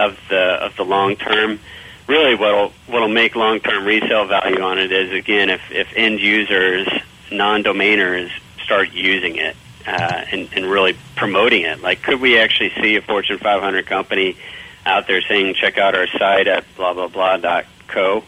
of 0.07 0.19
the 0.29 0.65
of 0.65 0.77
the 0.77 0.85
long 0.85 1.17
term. 1.17 1.61
Really, 2.07 2.35
what'll 2.35 2.73
what'll 2.87 3.09
make 3.09 3.37
long 3.37 3.61
term 3.61 3.85
resale 3.85 4.27
value 4.27 4.61
on 4.61 4.79
it 4.79 4.93
is 4.93 5.12
again 5.12 5.51
if 5.51 5.61
if 5.71 5.88
end 5.95 6.21
users, 6.21 6.88
non 7.31 7.62
domainers, 7.62 8.31
start 8.62 8.93
using 8.93 9.37
it 9.37 9.57
uh, 9.87 10.25
and, 10.31 10.49
and 10.55 10.65
really 10.67 10.97
promoting 11.17 11.62
it. 11.62 11.81
Like, 11.81 12.03
could 12.03 12.21
we 12.21 12.38
actually 12.38 12.73
see 12.81 12.97
a 12.97 13.03
Fortune 13.03 13.38
500 13.38 13.87
company 13.87 14.37
out 14.85 15.07
there 15.07 15.21
saying, 15.23 15.55
"Check 15.55 15.79
out 15.79 15.95
our 15.95 16.07
site 16.07 16.49
at 16.49 16.65
blah 16.77 16.93
blah 16.95 17.09
blah 17.09 17.37
dot 17.37 17.67
co," 17.88 18.25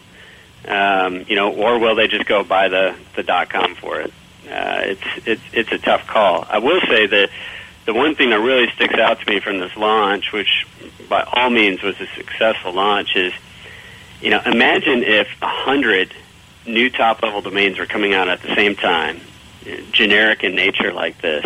um, 0.66 1.24
you 1.28 1.37
know, 1.37 1.52
or 1.52 1.78
will 1.78 1.94
they 1.94 2.08
just 2.08 2.26
go 2.26 2.44
buy 2.44 2.68
the 2.68 2.94
the 3.16 3.22
dot 3.22 3.50
com 3.50 3.74
for 3.74 4.00
it? 4.00 4.12
Uh, 4.46 4.80
it's 4.82 5.26
it's 5.26 5.42
it's 5.52 5.72
a 5.72 5.78
tough 5.78 6.06
call. 6.06 6.46
I 6.48 6.58
will 6.58 6.80
say 6.88 7.06
that 7.06 7.30
the 7.87 7.94
one 7.94 8.14
thing 8.14 8.30
that 8.30 8.40
really 8.40 8.70
sticks 8.74 8.94
out 8.94 9.20
to 9.20 9.30
me 9.30 9.40
from 9.40 9.58
this 9.58 9.76
launch, 9.76 10.32
which 10.32 10.66
by 11.08 11.22
all 11.32 11.50
means 11.50 11.82
was 11.82 12.00
a 12.00 12.06
successful 12.14 12.72
launch, 12.72 13.16
is 13.16 13.32
you 14.20 14.30
know 14.30 14.40
imagine 14.44 15.02
if 15.02 15.28
a 15.42 15.48
hundred 15.48 16.14
new 16.66 16.90
top 16.90 17.22
level 17.22 17.40
domains 17.40 17.78
were 17.78 17.86
coming 17.86 18.14
out 18.14 18.28
at 18.28 18.40
the 18.42 18.54
same 18.54 18.74
time, 18.74 19.20
generic 19.92 20.44
in 20.44 20.54
nature 20.54 20.92
like 20.92 21.20
this, 21.20 21.44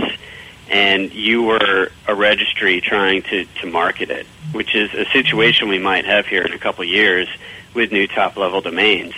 and 0.71 1.12
you 1.12 1.42
were 1.42 1.90
a 2.07 2.14
registry 2.14 2.81
trying 2.81 3.23
to 3.23 3.44
to 3.61 3.66
market 3.66 4.11
it, 4.11 4.27
which 4.53 4.75
is 4.75 4.92
a 4.94 5.05
situation 5.12 5.68
we 5.68 5.79
might 5.79 6.05
have 6.05 6.27
here 6.27 6.42
in 6.42 6.53
a 6.53 6.59
couple 6.59 6.85
years 6.85 7.29
with 7.75 7.92
new 7.92 8.07
top 8.07 8.37
level 8.37 8.61
domains 8.61 9.14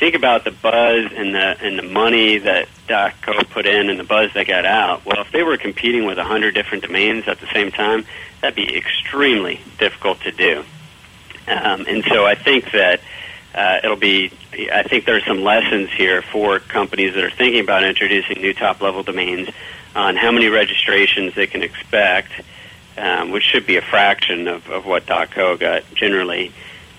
think 0.00 0.14
about 0.14 0.44
the 0.44 0.50
buzz 0.50 1.12
and 1.14 1.34
the 1.34 1.56
and 1.62 1.78
the 1.78 1.82
money 1.82 2.38
that 2.38 2.68
.co 2.88 3.44
put 3.50 3.66
in 3.66 3.90
and 3.90 4.00
the 4.00 4.04
buzz 4.04 4.32
they 4.34 4.44
got 4.44 4.64
out. 4.64 5.04
Well, 5.04 5.20
if 5.20 5.30
they 5.30 5.42
were 5.42 5.58
competing 5.58 6.06
with 6.06 6.18
a 6.18 6.24
hundred 6.24 6.54
different 6.54 6.82
domains 6.82 7.28
at 7.28 7.38
the 7.38 7.46
same 7.52 7.70
time, 7.70 8.06
that'd 8.40 8.56
be 8.56 8.76
extremely 8.76 9.60
difficult 9.78 10.20
to 10.22 10.32
do. 10.32 10.64
Um, 11.46 11.84
and 11.86 12.02
so 12.04 12.24
I 12.24 12.34
think 12.34 12.72
that 12.72 13.00
uh, 13.54 13.80
it'll 13.84 13.96
be. 13.96 14.32
I 14.72 14.82
think 14.82 15.04
there's 15.04 15.24
some 15.26 15.42
lessons 15.42 15.90
here 15.90 16.22
for 16.22 16.58
companies 16.58 17.14
that 17.14 17.22
are 17.22 17.30
thinking 17.30 17.60
about 17.60 17.84
introducing 17.84 18.40
new 18.40 18.54
top 18.54 18.80
level 18.80 19.02
domains 19.02 19.50
on 19.94 20.16
how 20.16 20.32
many 20.32 20.48
registrations 20.48 21.34
they 21.34 21.46
can 21.46 21.62
expect, 21.62 22.32
um, 22.96 23.32
which 23.32 23.44
should 23.44 23.66
be 23.66 23.76
a 23.76 23.82
fraction 23.82 24.48
of, 24.48 24.68
of 24.70 24.86
what 24.86 25.06
.co 25.06 25.56
got 25.56 25.82
generally 25.94 26.52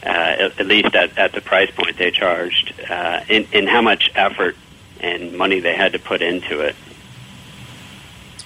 uh, 0.04 0.10
at, 0.10 0.60
at 0.60 0.66
least 0.66 0.96
at, 0.96 1.18
at 1.18 1.34
the 1.34 1.42
price 1.42 1.72
point 1.72 1.98
they 1.98 2.12
charged, 2.12 2.74
uh, 2.90 3.22
and, 3.30 3.48
and 3.54 3.70
how 3.70 3.82
much 3.82 4.12
effort 4.16 4.56
and 5.00 5.34
money 5.38 5.60
they 5.60 5.76
had 5.76 5.94
to 5.94 6.00
put 6.00 6.22
into 6.22 6.60
it. 6.60 6.76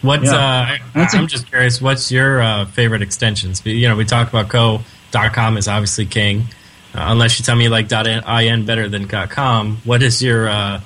What's 0.02 0.32
Yeah. 0.32 0.78
uh, 0.96 1.00
I'm 1.13 1.28
just 1.28 1.48
curious. 1.48 1.82
What's 1.82 2.12
your 2.12 2.41
uh, 2.41 2.65
favorite 2.65 3.02
extensions? 3.02 3.65
You 3.65 3.88
know, 3.88 3.96
we 3.96 4.06
talked 4.06 4.30
about 4.30 4.50
co.com 4.50 5.58
is 5.58 5.68
obviously 5.68 6.06
king. 6.06 6.46
Uh, 6.94 7.08
unless 7.08 7.39
you 7.39 7.44
tell 7.44 7.56
me 7.56 7.65
you 7.65 7.70
like 7.70 7.91
.in 7.91 8.65
better 8.65 8.88
than 8.88 9.08
.com, 9.08 9.78
what 9.84 10.02
is 10.02 10.22
your 10.22 10.48
uh, 10.48 10.80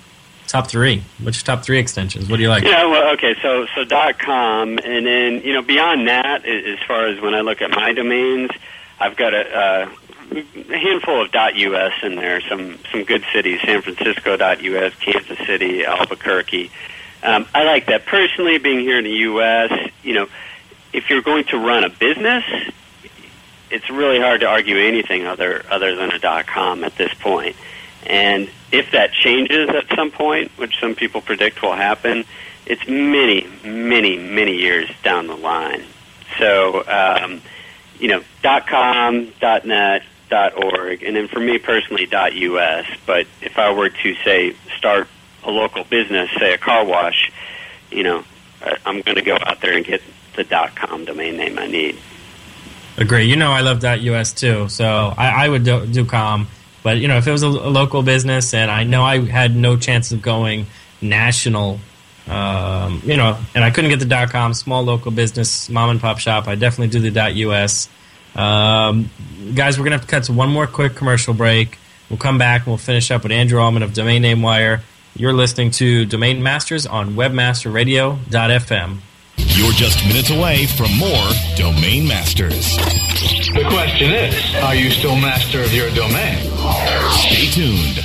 top 0.48 0.68
three? 0.68 1.04
What's 1.22 1.38
your 1.40 1.56
top 1.56 1.64
three 1.64 1.78
extensions? 1.80 2.30
What 2.30 2.38
do 2.38 2.44
you 2.44 2.50
like? 2.50 2.64
Yeah, 2.64 2.86
well, 2.86 3.14
okay, 3.14 3.36
so 3.42 3.68
so 3.76 3.86
com, 4.14 4.80
and 4.80 5.06
then 5.06 5.42
you 5.44 5.54
know 5.54 5.62
beyond 5.62 6.08
that, 6.08 6.46
as 6.46 6.80
far 6.88 7.06
as 7.08 7.22
when 7.22 7.36
I 7.36 7.42
look 7.42 7.62
at 7.62 7.70
my 7.72 7.94
domains, 7.94 8.50
I've 9.00 9.16
got 9.16 9.34
a, 9.34 9.58
uh, 9.58 9.90
a 10.32 10.78
handful 10.78 11.22
of 11.22 11.32
us 11.34 11.94
in 12.04 12.16
there. 12.16 12.42
Some 12.42 12.80
some 12.92 13.04
good 13.04 13.24
cities: 13.34 13.60
San 13.62 13.82
Francisco 13.82 14.38
us, 14.38 14.94
Kansas 14.96 15.38
City, 15.46 15.86
Albuquerque. 15.86 16.72
Um, 17.22 17.46
I 17.54 17.64
like 17.64 17.88
that 17.88 18.06
personally. 18.06 18.58
Being 18.60 18.80
here 18.80 18.98
in 18.98 19.04
the 19.04 19.10
U.S., 19.12 19.92
you 20.04 20.14
know, 20.14 20.28
if 20.94 21.10
you're 21.10 21.22
going 21.22 21.46
to 21.46 21.58
run 21.58 21.84
a 21.84 21.90
business, 21.90 22.44
it's 23.70 23.90
really 23.90 24.20
hard 24.20 24.42
to 24.42 24.48
argue 24.48 24.78
anything 24.78 25.26
other 25.26 25.66
other 25.70 25.96
than 25.96 26.12
a 26.12 26.20
dot 26.20 26.48
com 26.48 26.84
at 26.84 26.96
this 26.96 27.14
point. 27.16 27.56
And 28.06 28.50
if 28.72 28.92
that 28.92 29.12
changes 29.12 29.70
at 29.70 29.94
some 29.96 30.12
point, 30.12 30.52
which 30.58 30.80
some 30.80 30.96
people 30.96 31.22
predict 31.22 31.62
will 31.62 31.76
happen, 31.76 32.24
it's 32.66 32.88
many, 32.88 33.46
many, 33.64 34.18
many 34.18 34.56
years 34.56 34.90
down 35.04 35.28
the 35.28 35.36
line. 35.36 35.84
So, 36.38 36.88
um, 36.88 37.42
you 38.00 38.08
know, 38.08 38.24
dot 38.42 38.68
com, 38.68 39.34
dot 39.42 39.66
net, 39.66 40.04
org, 40.32 41.04
and 41.04 41.16
then 41.16 41.28
for 41.28 41.40
me 41.40 41.58
personally, 41.58 42.06
dot 42.06 42.34
us. 42.34 42.86
But 43.06 43.28
if 43.42 43.58
I 43.58 43.72
were 43.72 43.90
to 43.90 44.16
say 44.24 44.56
start 44.78 45.08
a 45.44 45.52
local 45.52 45.84
business, 45.84 46.30
say 46.38 46.54
a 46.54 46.58
car 46.58 46.86
wash, 46.86 47.32
you 47.92 48.04
know, 48.04 48.24
I'm 48.86 49.02
going 49.02 49.16
to 49.16 49.22
go 49.22 49.38
out 49.42 49.62
there 49.62 49.76
and 49.76 49.86
get 49.86 50.02
the 50.36 50.44
dot 50.44 50.76
com 50.76 51.06
domain 51.06 51.38
name 51.38 51.58
I 51.58 51.68
need. 51.68 51.98
Agree. 52.98 53.26
You 53.26 53.38
know, 53.38 53.52
I 53.52 53.62
love 53.62 53.80
dot 53.80 54.00
.us 54.00 54.34
too, 54.34 54.68
so 54.70 55.14
I, 55.18 55.46
I 55.46 55.50
would 55.50 55.64
do, 55.64 55.86
do 55.86 56.06
com. 56.06 56.48
But 56.84 56.98
you 56.98 57.08
know, 57.08 57.18
if 57.18 57.28
it 57.28 57.32
was 57.32 57.44
a, 57.44 57.48
a 57.48 57.72
local 57.72 58.04
business, 58.04 58.54
and 58.54 58.70
I 58.70 58.84
know 58.84 59.04
I 59.04 59.26
had 59.26 59.56
no 59.56 59.78
chance 59.78 60.12
of 60.12 60.22
going 60.22 60.68
national, 61.02 61.80
um, 62.28 63.02
you 63.06 63.18
know, 63.18 63.38
and 63.56 63.64
I 63.64 63.72
couldn't 63.72 63.90
get 63.90 64.00
the 64.00 64.06
dot 64.06 64.32
.com, 64.32 64.54
small 64.54 64.84
local 64.84 65.12
business, 65.12 65.70
mom 65.70 65.90
and 65.90 66.00
pop 66.02 66.20
shop, 66.20 66.48
I 66.48 66.56
definitely 66.56 66.90
do 66.90 67.00
the 67.00 67.12
dot 67.12 67.32
.us. 67.32 67.90
Um, 68.36 69.10
guys, 69.56 69.78
we're 69.78 69.86
gonna 69.86 69.98
have 69.98 70.06
to 70.06 70.12
cut 70.12 70.24
to 70.24 70.34
one 70.34 70.50
more 70.50 70.68
quick 70.68 70.96
commercial 70.96 71.34
break. 71.34 71.78
We'll 72.10 72.20
come 72.20 72.38
back 72.38 72.62
and 72.62 72.68
we'll 72.68 72.78
finish 72.78 73.12
up 73.12 73.24
with 73.24 73.32
Andrew 73.32 73.60
Allemann 73.60 73.84
of 73.84 73.94
Domain 73.94 74.22
Name 74.22 74.42
Wire. 74.42 74.82
You're 75.16 75.34
listening 75.34 75.72
to 75.72 76.06
Domain 76.06 76.42
Masters 76.42 76.86
on 76.88 77.16
WebmasterRadio.fm. 77.16 78.98
You're 79.38 79.72
just 79.74 80.06
minutes 80.06 80.30
away 80.30 80.66
from 80.66 80.96
more 80.98 81.30
Domain 81.56 82.08
Masters. 82.08 82.78
The 82.78 83.66
question 83.70 84.12
is, 84.12 84.56
are 84.64 84.76
you 84.76 84.92
still 84.92 85.16
master 85.16 85.62
of 85.62 85.74
your 85.74 85.90
domain? 85.92 86.38
Stay 87.12 87.48
tuned. 87.52 88.04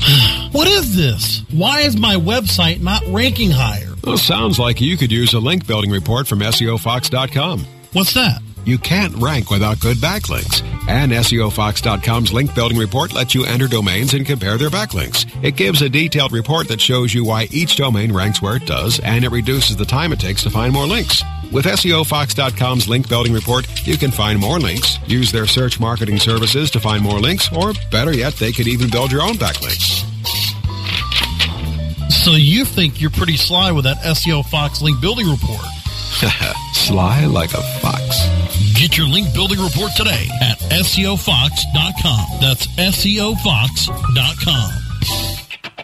What 0.52 0.66
is 0.66 0.96
this? 0.96 1.44
Why 1.52 1.82
is 1.82 1.96
my 1.96 2.16
website 2.16 2.80
not 2.82 3.04
ranking 3.06 3.52
higher? 3.52 3.89
Well, 4.04 4.16
sounds 4.16 4.58
like 4.58 4.80
you 4.80 4.96
could 4.96 5.12
use 5.12 5.34
a 5.34 5.40
link 5.40 5.66
building 5.66 5.90
report 5.90 6.26
from 6.26 6.40
SEOFox.com. 6.40 7.66
What's 7.92 8.14
that? 8.14 8.40
You 8.64 8.78
can't 8.78 9.14
rank 9.16 9.50
without 9.50 9.80
good 9.80 9.98
backlinks. 9.98 10.62
And 10.88 11.12
SEOFox.com's 11.12 12.32
link 12.32 12.54
building 12.54 12.78
report 12.78 13.12
lets 13.12 13.34
you 13.34 13.44
enter 13.44 13.68
domains 13.68 14.14
and 14.14 14.26
compare 14.26 14.58
their 14.58 14.70
backlinks. 14.70 15.26
It 15.42 15.56
gives 15.56 15.82
a 15.82 15.88
detailed 15.88 16.32
report 16.32 16.68
that 16.68 16.80
shows 16.80 17.14
you 17.14 17.24
why 17.24 17.48
each 17.50 17.76
domain 17.76 18.12
ranks 18.12 18.42
where 18.42 18.56
it 18.56 18.66
does, 18.66 19.00
and 19.00 19.24
it 19.24 19.30
reduces 19.30 19.76
the 19.76 19.84
time 19.84 20.12
it 20.12 20.20
takes 20.20 20.42
to 20.44 20.50
find 20.50 20.72
more 20.72 20.86
links. 20.86 21.22
With 21.52 21.66
SEOFox.com's 21.66 22.88
link 22.88 23.08
building 23.08 23.32
report, 23.32 23.66
you 23.86 23.96
can 23.96 24.10
find 24.10 24.38
more 24.38 24.58
links, 24.58 24.98
use 25.06 25.32
their 25.32 25.46
search 25.46 25.80
marketing 25.80 26.18
services 26.18 26.70
to 26.70 26.80
find 26.80 27.02
more 27.02 27.18
links, 27.18 27.52
or 27.52 27.72
better 27.90 28.14
yet, 28.14 28.34
they 28.34 28.52
could 28.52 28.68
even 28.68 28.88
build 28.90 29.10
your 29.10 29.22
own 29.22 29.34
backlinks. 29.34 30.09
So 32.30 32.36
you 32.36 32.64
think 32.64 33.00
you're 33.00 33.10
pretty 33.10 33.36
sly 33.36 33.72
with 33.72 33.86
that 33.86 33.96
SEO 34.02 34.46
Fox 34.46 34.80
link 34.80 35.00
building 35.00 35.28
report? 35.28 35.66
Sly 36.72 37.26
like 37.26 37.52
a 37.54 37.62
fox. 37.80 38.28
Get 38.74 38.96
your 38.96 39.08
link 39.08 39.34
building 39.34 39.58
report 39.58 39.90
today 39.96 40.28
at 40.40 40.60
SEOFox.com. 40.60 42.40
That's 42.40 42.68
SEOFox.com. 42.68 44.89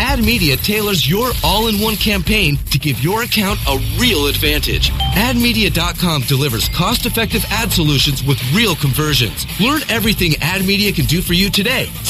Ad 0.00 0.20
Media 0.20 0.56
tailors 0.56 1.08
your 1.08 1.30
all-in-one 1.44 1.94
campaign 1.94 2.56
to 2.70 2.78
give 2.78 3.04
your 3.04 3.22
account 3.22 3.58
a 3.68 3.76
real 4.00 4.28
advantage. 4.28 4.90
AdMedia.com 5.12 6.22
delivers 6.22 6.70
cost-effective 6.70 7.44
ad 7.50 7.70
solutions 7.70 8.24
with 8.24 8.40
real 8.54 8.74
conversions. 8.74 9.44
Learn 9.60 9.82
everything 9.90 10.36
Ad 10.40 10.64
Media 10.64 10.90
can 10.90 11.04
do 11.04 11.20
for 11.20 11.34
you 11.34 11.50
today. 11.50 11.90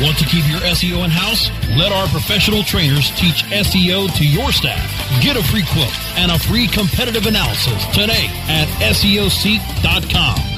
Want 0.00 0.18
to 0.18 0.24
keep 0.24 0.48
your 0.48 0.60
SEO 0.60 1.04
in-house? 1.04 1.50
Let 1.76 1.92
our 1.92 2.06
professional 2.08 2.62
trainers 2.62 3.10
teach 3.12 3.44
SEO 3.44 4.14
to 4.16 4.26
your 4.26 4.52
staff. 4.52 4.86
Get 5.22 5.36
a 5.36 5.42
free 5.42 5.64
quote 5.72 5.94
and 6.18 6.30
a 6.30 6.38
free 6.38 6.66
competitive 6.66 7.26
analysis 7.26 7.84
today 7.86 8.28
at 8.48 8.68
SEOseek.com. 8.80 10.55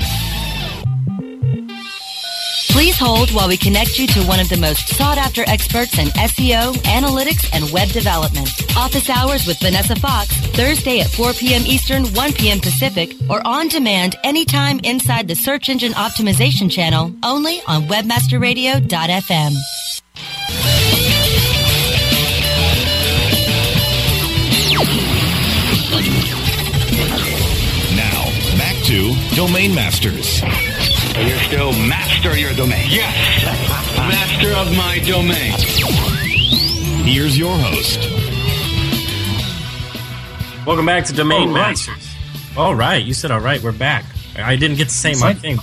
Please 2.79 2.97
hold 2.97 3.33
while 3.33 3.49
we 3.49 3.57
connect 3.57 3.99
you 3.99 4.07
to 4.07 4.23
one 4.29 4.38
of 4.38 4.49
the 4.49 4.57
most 4.57 4.91
sought 4.91 5.19
after 5.19 5.43
experts 5.49 5.99
in 5.99 6.07
SEO, 6.11 6.75
analytics, 6.85 7.51
and 7.53 7.69
web 7.73 7.88
development. 7.88 8.49
Office 8.77 9.11
hours 9.11 9.49
with 9.49 9.59
Vanessa 9.59 9.97
Fox, 9.97 10.29
Thursday 10.55 11.01
at 11.01 11.09
4 11.09 11.33
p.m. 11.33 11.62
Eastern, 11.67 12.07
1 12.14 12.33
p.m. 12.35 12.61
Pacific, 12.61 13.17
or 13.29 13.45
on 13.45 13.67
demand 13.67 14.14
anytime 14.23 14.79
inside 14.85 15.27
the 15.27 15.35
Search 15.35 15.69
Engine 15.69 15.91
Optimization 15.95 16.71
channel, 16.71 17.12
only 17.25 17.61
on 17.67 17.83
WebmasterRadio.fm. 17.88 19.55
Now, 27.97 28.25
back 28.57 28.77
to 28.85 29.35
Domain 29.35 29.75
Masters. 29.75 30.45
You're 31.26 31.37
still 31.38 31.72
master 31.72 32.31
of 32.31 32.38
your 32.38 32.52
domain. 32.54 32.87
Yes. 32.88 33.44
master 33.96 34.50
of 34.57 34.74
my 34.76 34.98
domain. 35.04 35.52
Here's 37.07 37.37
your 37.38 37.57
host. 37.59 37.98
Welcome 40.66 40.87
back 40.87 41.04
to 41.07 41.12
Domain 41.12 41.48
All 41.48 41.54
right. 41.54 41.68
Masters. 41.70 42.14
All 42.57 42.74
right, 42.74 43.02
you 43.04 43.14
said 43.14 43.31
all 43.31 43.40
right. 43.40 43.62
We're 43.62 43.72
back. 43.72 44.04
I 44.37 44.57
didn't 44.57 44.76
get 44.76 44.85
to 44.88 44.94
say 44.94 45.11
my 45.11 45.31
Excited. 45.31 45.40
thing. 45.40 45.59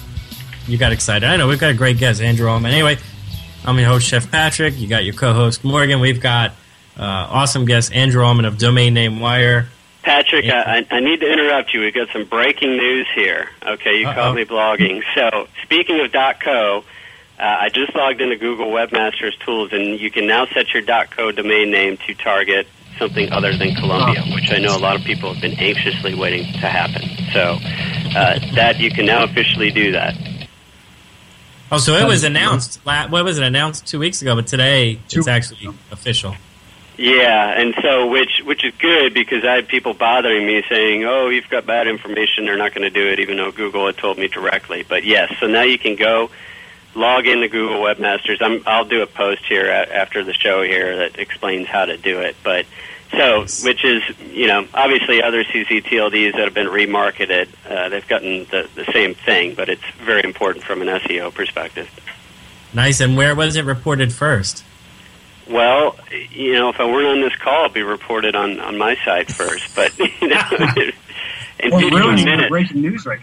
You 0.68 0.78
got 0.78 0.92
excited. 0.92 1.26
I 1.28 1.38
know 1.38 1.48
we've 1.48 1.60
got 1.60 1.72
a 1.72 1.76
great 1.76 1.98
guest, 2.00 2.22
Andrew 2.22 2.48
Allemann. 2.48 2.72
Anyway, 2.72 2.98
I'm 3.64 3.78
your 3.78 3.88
host, 3.88 4.08
Chef 4.08 4.30
Patrick. 4.32 4.78
You 4.78 4.88
got 4.88 5.06
your 5.06 5.14
co-host 5.14 5.64
Morgan. 5.64 6.00
We've 6.00 6.20
got 6.20 6.52
uh, 6.98 7.04
awesome 7.04 7.66
guest 7.66 7.94
Andrew 7.94 8.24
Allemann 8.24 8.48
of 8.48 8.58
Domain 8.58 8.94
Name 8.94 9.20
Wire. 9.20 9.68
Patrick, 10.06 10.46
I, 10.46 10.86
I 10.92 11.00
need 11.00 11.20
to 11.22 11.32
interrupt 11.34 11.74
you. 11.74 11.80
We've 11.80 11.94
got 11.94 12.10
some 12.14 12.26
breaking 12.26 12.78
news 12.78 13.08
here. 13.16 13.50
Okay, 13.66 14.00
you 14.00 14.08
Uh-oh. 14.08 14.14
caught 14.14 14.36
me 14.36 14.46
blogging. 14.46 15.02
So, 15.16 15.48
speaking 15.64 16.00
of 16.00 16.12
.co, 16.40 16.84
uh, 17.40 17.42
I 17.42 17.70
just 17.70 17.96
logged 17.96 18.22
into 18.22 18.36
Google 18.36 18.68
Webmasters 18.68 19.38
Tools, 19.40 19.74
and 19.74 20.00
you 20.00 20.12
can 20.12 20.28
now 20.28 20.46
set 20.54 20.72
your 20.76 20.84
.co 21.08 21.32
domain 21.32 21.72
name 21.72 21.98
to 22.06 22.14
target 22.14 22.68
something 23.00 23.32
other 23.32 23.58
than 23.58 23.74
Colombia, 23.74 24.24
which 24.34 24.52
I 24.52 24.60
know 24.60 24.78
a 24.78 24.80
lot 24.80 24.96
of 24.96 25.02
people 25.04 25.34
have 25.34 25.42
been 25.42 25.60
anxiously 25.60 26.14
waiting 26.14 26.44
to 26.54 26.68
happen. 26.68 27.10
So, 27.34 27.58
uh, 28.16 28.40
that 28.54 28.80
you 28.80 28.92
can 28.92 29.08
now 29.08 29.24
officially 29.24 29.72
do 29.72 29.92
that. 29.94 30.14
Oh, 31.72 31.80
so 31.80 31.96
it 31.96 32.06
was 32.08 32.24
announced. 32.24 32.80
La- 32.86 33.08
what 33.08 33.26
was 33.26 33.40
it 33.40 33.44
announced 33.44 33.88
two 33.88 33.98
weeks 33.98 34.22
ago? 34.22 34.36
But 34.36 34.46
today 34.46 35.00
Two 35.08 35.22
it's 35.22 35.28
actually 35.28 35.68
official. 35.92 36.36
Yeah, 36.98 37.60
and 37.60 37.76
so 37.82 38.08
which 38.08 38.42
which 38.46 38.64
is 38.64 38.74
good 38.80 39.14
because 39.14 39.44
I 39.44 39.56
had 39.56 39.68
people 39.68 39.94
bothering 39.94 40.46
me 40.46 40.64
saying, 40.70 41.04
"Oh, 41.04 41.30
you've 41.30 41.50
got 41.50 41.66
bad 41.66 41.88
information. 41.88 42.46
They're 42.46 42.58
not 42.58 42.74
going 42.74 42.84
to 42.84 42.90
do 42.90 43.08
it," 43.12 43.20
even 43.20 43.38
though 43.38 43.52
Google 43.52 43.86
had 43.86 43.98
told 43.98 44.18
me 44.18 44.28
directly. 44.28 44.84
But 44.88 45.04
yes, 45.04 45.34
so 45.40 45.48
now 45.48 45.64
you 45.64 45.78
can 45.78 45.96
go 45.96 46.30
log 46.96 47.28
into 47.28 47.50
Google 47.50 47.82
Webmasters. 47.82 48.38
I'm, 48.42 48.64
I'll 48.66 48.86
do 48.86 49.02
a 49.02 49.08
post 49.08 49.44
here 49.46 49.66
a- 49.66 49.94
after 49.94 50.24
the 50.24 50.34
show 50.34 50.64
here 50.64 50.96
that 50.98 51.20
explains 51.20 51.68
how 51.68 51.84
to 51.86 51.98
do 51.98 52.20
it. 52.22 52.38
But 52.44 52.66
so, 53.12 53.42
which 53.64 53.84
is 53.84 54.02
you 54.32 54.48
know 54.48 54.66
obviously 54.74 55.22
other 55.22 55.44
CCTLDs 55.44 56.32
that 56.34 56.46
have 56.46 56.54
been 56.54 56.68
remarketed, 56.68 57.50
uh, 57.70 57.90
they've 57.90 58.08
gotten 58.08 58.46
the 58.46 58.70
the 58.76 58.86
same 58.94 59.16
thing, 59.16 59.54
but 59.54 59.68
it's 59.68 59.84
very 60.04 60.24
important 60.24 60.64
from 60.64 60.82
an 60.82 60.88
SEO 60.88 61.34
perspective. 61.34 61.90
Nice. 62.74 63.02
And 63.02 63.18
where 63.18 63.36
was 63.36 63.58
it 63.58 63.66
reported 63.66 64.14
first? 64.14 64.64
Well, 65.48 65.96
you 66.32 66.54
know, 66.54 66.70
if 66.70 66.80
I 66.80 66.86
weren't 66.86 67.08
on 67.08 67.22
this 67.22 67.36
call, 67.36 67.62
it'd 67.66 67.74
be 67.74 67.84
reported 67.84 68.36
on 68.36 68.60
on 68.60 68.78
my 68.78 68.96
side 69.06 69.34
first. 69.34 69.76
But 69.76 69.98
you 70.22 70.28
know, 70.28 70.42
in 71.60 71.72
Well, 71.72 71.80
15 71.82 71.94
really, 71.94 72.26
minutes. 72.26 72.50
breaking 72.50 72.82
news 72.82 73.06
right 73.06 73.20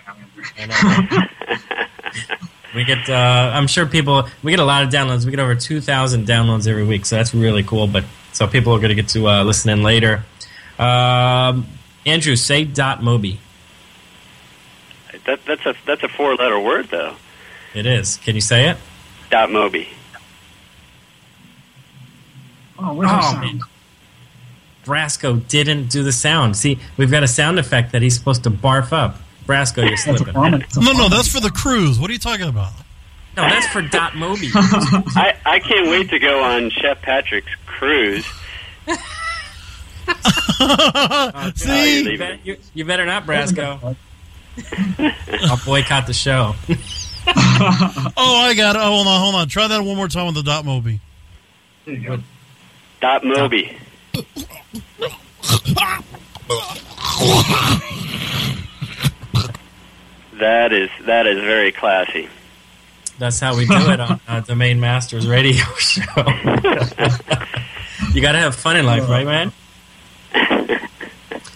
now. 0.59 1.29
We 2.75 2.85
get, 2.85 3.07
uh, 3.11 3.51
I'm 3.53 3.67
sure 3.67 3.85
people, 3.85 4.27
we 4.43 4.51
get 4.51 4.59
a 4.59 4.65
lot 4.65 4.83
of 4.83 4.89
downloads. 4.89 5.27
We 5.27 5.31
get 5.31 5.41
over 5.41 5.55
2,000 5.55 6.27
downloads 6.27 6.67
every 6.67 6.85
week, 6.85 7.05
so 7.05 7.17
that's 7.17 7.35
really 7.35 7.63
cool. 7.63 7.87
But 7.87 8.05
so 8.33 8.47
people 8.47 8.73
are 8.73 8.79
going 8.79 8.89
to 8.89 8.95
get 8.95 9.09
to 9.09 9.29
uh, 9.29 9.45
listen 9.45 9.69
in 9.69 9.83
later. 9.83 10.25
Um, 10.79 11.67
Andrew, 12.07 12.35
say 12.35 12.65
dot 12.65 13.01
mobi. 13.01 13.37
That, 15.27 15.41
that's 15.47 15.67
a 15.67 15.75
that's 15.85 16.03
a 16.03 16.09
four 16.09 16.35
letter 16.35 16.59
word 16.59 16.89
though. 16.91 17.15
It 17.75 17.85
is. 17.85 18.17
Can 18.17 18.35
you 18.37 18.41
say 18.41 18.71
it? 18.71 18.79
Dot 19.31 19.51
mobi. 19.51 19.89
Oh, 22.83 22.95
where's 22.95 23.11
our 23.11 23.19
Oh, 23.19 23.23
sound? 23.23 23.41
man. 23.41 23.61
Brasco 24.85 25.47
didn't 25.49 25.89
do 25.91 26.03
the 26.03 26.13
sound. 26.13 26.57
See, 26.57 26.79
we've 26.97 27.11
got 27.11 27.23
a 27.23 27.29
sound 27.29 27.59
effect 27.59 27.93
that 27.93 28.03
he's 28.03 28.17
supposed 28.17 28.43
to 28.45 28.51
barf 28.51 28.93
up. 28.93 29.17
Brasco, 29.47 29.79
you're 29.79 29.91
That's 29.91 30.03
slipping. 30.05 30.33
vomit. 30.35 30.77
A 30.77 30.81
No, 30.81 30.93
no, 30.93 31.09
that's 31.09 31.29
for 31.29 31.41
the 31.41 31.51
cruise. 31.51 31.99
What 32.01 32.11
are 32.11 32.13
you 32.13 32.19
talking 32.19 32.49
about? 32.49 32.73
No, 33.37 33.43
that's 33.45 33.67
for 33.69 33.81
dot 33.83 34.13
mobi. 34.13 34.51
I, 35.17 35.37
I 35.47 35.59
can't 35.61 35.89
wait 35.89 36.11
to 36.11 36.19
go 36.19 36.43
on 36.43 36.71
Chef 36.71 37.01
Patrick's 37.03 37.51
cruise. 37.67 38.27
Oh, 40.65 41.51
See? 41.57 42.03
you, 42.13 42.19
bet- 42.19 42.45
you- 42.47 42.59
you 42.75 42.85
better 42.85 43.05
not, 43.07 43.25
Brasco. 43.27 43.97
I'll 45.49 45.57
boycott 45.65 46.07
the 46.07 46.13
show. 46.13 46.55
oh, 48.17 48.37
I 48.47 48.55
got 48.57 48.77
it. 48.77 48.81
Oh, 48.83 48.91
hold 48.91 49.07
on, 49.07 49.21
hold 49.21 49.35
on. 49.37 49.49
Try 49.49 49.67
that 49.69 49.83
one 49.83 49.97
more 49.97 50.09
time 50.09 50.27
with 50.27 50.35
the 50.37 50.43
dot 50.43 50.65
mobi. 50.65 51.01
There 51.85 51.95
you 51.95 52.01
go. 52.09 52.19
Dot 53.03 53.25
mobi. 53.25 53.77
That 60.39 60.73
is 60.73 60.89
that 61.07 61.27
is 61.27 61.39
very 61.41 61.73
classy. 61.73 62.29
That's 63.19 63.41
how 63.41 63.57
we 63.57 63.67
do 63.67 63.75
it 63.75 64.01
on 64.01 64.21
uh, 64.27 64.41
Domain 64.41 64.81
Masters 64.81 65.27
Radio 65.27 65.65
Show. 65.79 66.03
you 68.15 68.23
got 68.23 68.33
to 68.33 68.39
have 68.39 68.55
fun 68.55 68.77
in 68.77 68.87
life, 68.87 69.09
right, 69.09 69.27
man? 69.27 69.53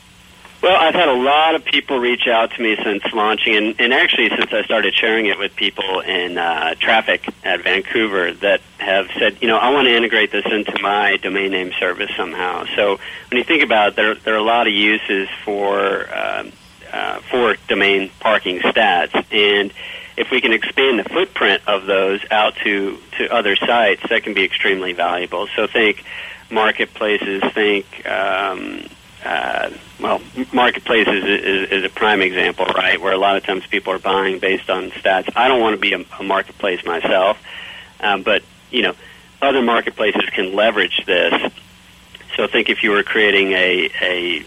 Well, 0.63 0.77
I've 0.77 0.95
had 0.95 1.09
a 1.09 1.15
lot 1.15 1.55
of 1.55 1.65
people 1.65 1.99
reach 1.99 2.29
out 2.29 2.53
to 2.53 2.63
me 2.63 2.77
since 2.85 3.03
launching, 3.13 3.57
and, 3.57 3.81
and 3.81 3.95
actually 3.95 4.29
since 4.29 4.53
I 4.53 4.63
started 4.63 4.95
sharing 4.95 5.27
it 5.27 5.39
with 5.39 5.57
people 5.57 6.01
in 6.01 6.39
uh, 6.39 6.75
traffic 6.75 7.27
at 7.43 7.65
Vancouver 7.65 8.35
that 8.35 8.61
have 8.79 9.09
said, 9.19 9.39
you 9.41 9.49
know, 9.49 9.57
I 9.57 9.71
want 9.71 9.87
to 9.87 9.97
integrate 9.97 10.31
this 10.31 10.45
into 10.45 10.79
my 10.83 11.17
domain 11.17 11.51
name 11.51 11.73
service 11.81 12.11
somehow. 12.15 12.67
So 12.77 13.01
when 13.31 13.39
you 13.39 13.45
think 13.45 13.63
about 13.63 13.89
it, 13.89 13.97
there, 13.97 14.15
there 14.17 14.35
are 14.35 14.39
a 14.39 14.43
lot 14.43 14.67
of 14.67 14.75
uses 14.75 15.29
for 15.45 16.07
uh, 16.09 16.51
uh, 16.93 17.21
for 17.31 17.57
domain 17.69 18.11
parking 18.21 18.59
stats, 18.59 19.15
and 19.33 19.73
if 20.21 20.31
we 20.31 20.43
can 20.43 20.53
expand 20.53 20.99
the 20.99 21.05
footprint 21.05 21.63
of 21.67 21.87
those 21.87 22.21
out 22.31 22.55
to 22.63 22.99
to 23.17 23.35
other 23.35 23.57
sites, 23.57 24.03
that 24.11 24.23
can 24.23 24.35
be 24.35 24.45
extremely 24.45 24.93
valuable. 24.93 25.49
So 25.57 25.67
think 25.67 26.05
marketplaces, 26.51 27.43
think. 27.55 27.87
Um, 28.07 28.87
uh, 29.25 29.71
well, 30.01 30.21
marketplaces 30.51 31.25
is, 31.25 31.43
is, 31.43 31.71
is 31.71 31.85
a 31.85 31.91
prime 31.91 32.23
example, 32.23 32.65
right? 32.65 32.99
Where 32.99 33.13
a 33.13 33.19
lot 33.19 33.37
of 33.37 33.45
times 33.45 33.67
people 33.67 33.93
are 33.93 33.99
buying 33.99 34.39
based 34.39 34.71
on 34.71 34.91
stats. 34.93 35.31
I 35.37 35.47
don't 35.47 35.61
want 35.61 35.75
to 35.75 35.81
be 35.81 35.93
a, 35.93 36.03
a 36.19 36.23
marketplace 36.23 36.83
myself, 36.87 37.39
um, 38.01 38.23
but 38.23 38.43
you 38.71 38.83
know, 38.83 38.95
other 39.43 39.63
marketplaces 39.63 40.25
can 40.31 40.55
leverage 40.55 41.03
this. 41.07 41.53
So 42.37 42.47
think 42.47 42.69
if 42.69 42.83
you 42.83 42.91
were 42.91 43.03
creating 43.03 43.53
a 43.53 43.91
a 44.01 44.45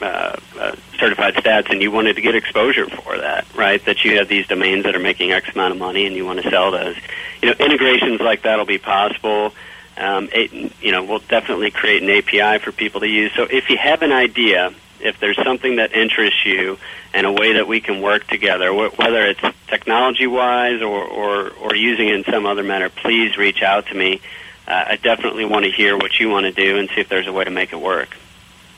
uh, 0.00 0.36
uh, 0.58 0.76
certified 0.98 1.34
stats 1.34 1.70
and 1.70 1.80
you 1.80 1.90
wanted 1.90 2.16
to 2.16 2.22
get 2.22 2.34
exposure 2.34 2.86
for 2.88 3.16
that, 3.18 3.46
right? 3.54 3.84
That 3.86 4.04
you 4.04 4.18
have 4.18 4.28
these 4.28 4.46
domains 4.46 4.84
that 4.84 4.94
are 4.94 5.00
making 5.00 5.32
X 5.32 5.48
amount 5.54 5.72
of 5.72 5.78
money 5.78 6.06
and 6.06 6.14
you 6.14 6.26
want 6.26 6.42
to 6.42 6.50
sell 6.50 6.70
those. 6.70 6.96
You 7.42 7.48
know, 7.48 7.54
integrations 7.58 8.20
like 8.20 8.42
that 8.42 8.58
will 8.58 8.66
be 8.66 8.78
possible. 8.78 9.54
Um, 9.96 10.28
it, 10.32 10.72
you 10.82 10.92
know, 10.92 11.02
we'll 11.02 11.20
definitely 11.20 11.70
create 11.70 12.02
an 12.02 12.10
API 12.10 12.62
for 12.62 12.72
people 12.72 13.00
to 13.00 13.08
use. 13.08 13.32
So 13.34 13.44
if 13.44 13.70
you 13.70 13.78
have 13.78 14.02
an 14.02 14.12
idea, 14.12 14.74
if 15.00 15.18
there's 15.20 15.42
something 15.42 15.76
that 15.76 15.94
interests 15.94 16.44
you 16.44 16.78
and 17.14 17.26
a 17.26 17.32
way 17.32 17.54
that 17.54 17.66
we 17.66 17.80
can 17.80 18.02
work 18.02 18.26
together, 18.26 18.70
wh- 18.72 18.98
whether 18.98 19.24
it's 19.24 19.40
technology-wise 19.68 20.82
or, 20.82 21.04
or, 21.04 21.50
or 21.52 21.74
using 21.74 22.08
it 22.08 22.14
in 22.16 22.24
some 22.24 22.44
other 22.44 22.62
manner, 22.62 22.90
please 22.90 23.38
reach 23.38 23.62
out 23.62 23.86
to 23.86 23.94
me. 23.94 24.20
Uh, 24.68 24.84
I 24.88 24.96
definitely 24.96 25.46
want 25.46 25.64
to 25.64 25.70
hear 25.70 25.96
what 25.96 26.18
you 26.18 26.28
want 26.28 26.44
to 26.44 26.52
do 26.52 26.76
and 26.78 26.88
see 26.90 27.00
if 27.00 27.08
there's 27.08 27.26
a 27.26 27.32
way 27.32 27.44
to 27.44 27.50
make 27.50 27.72
it 27.72 27.80
work. 27.80 28.16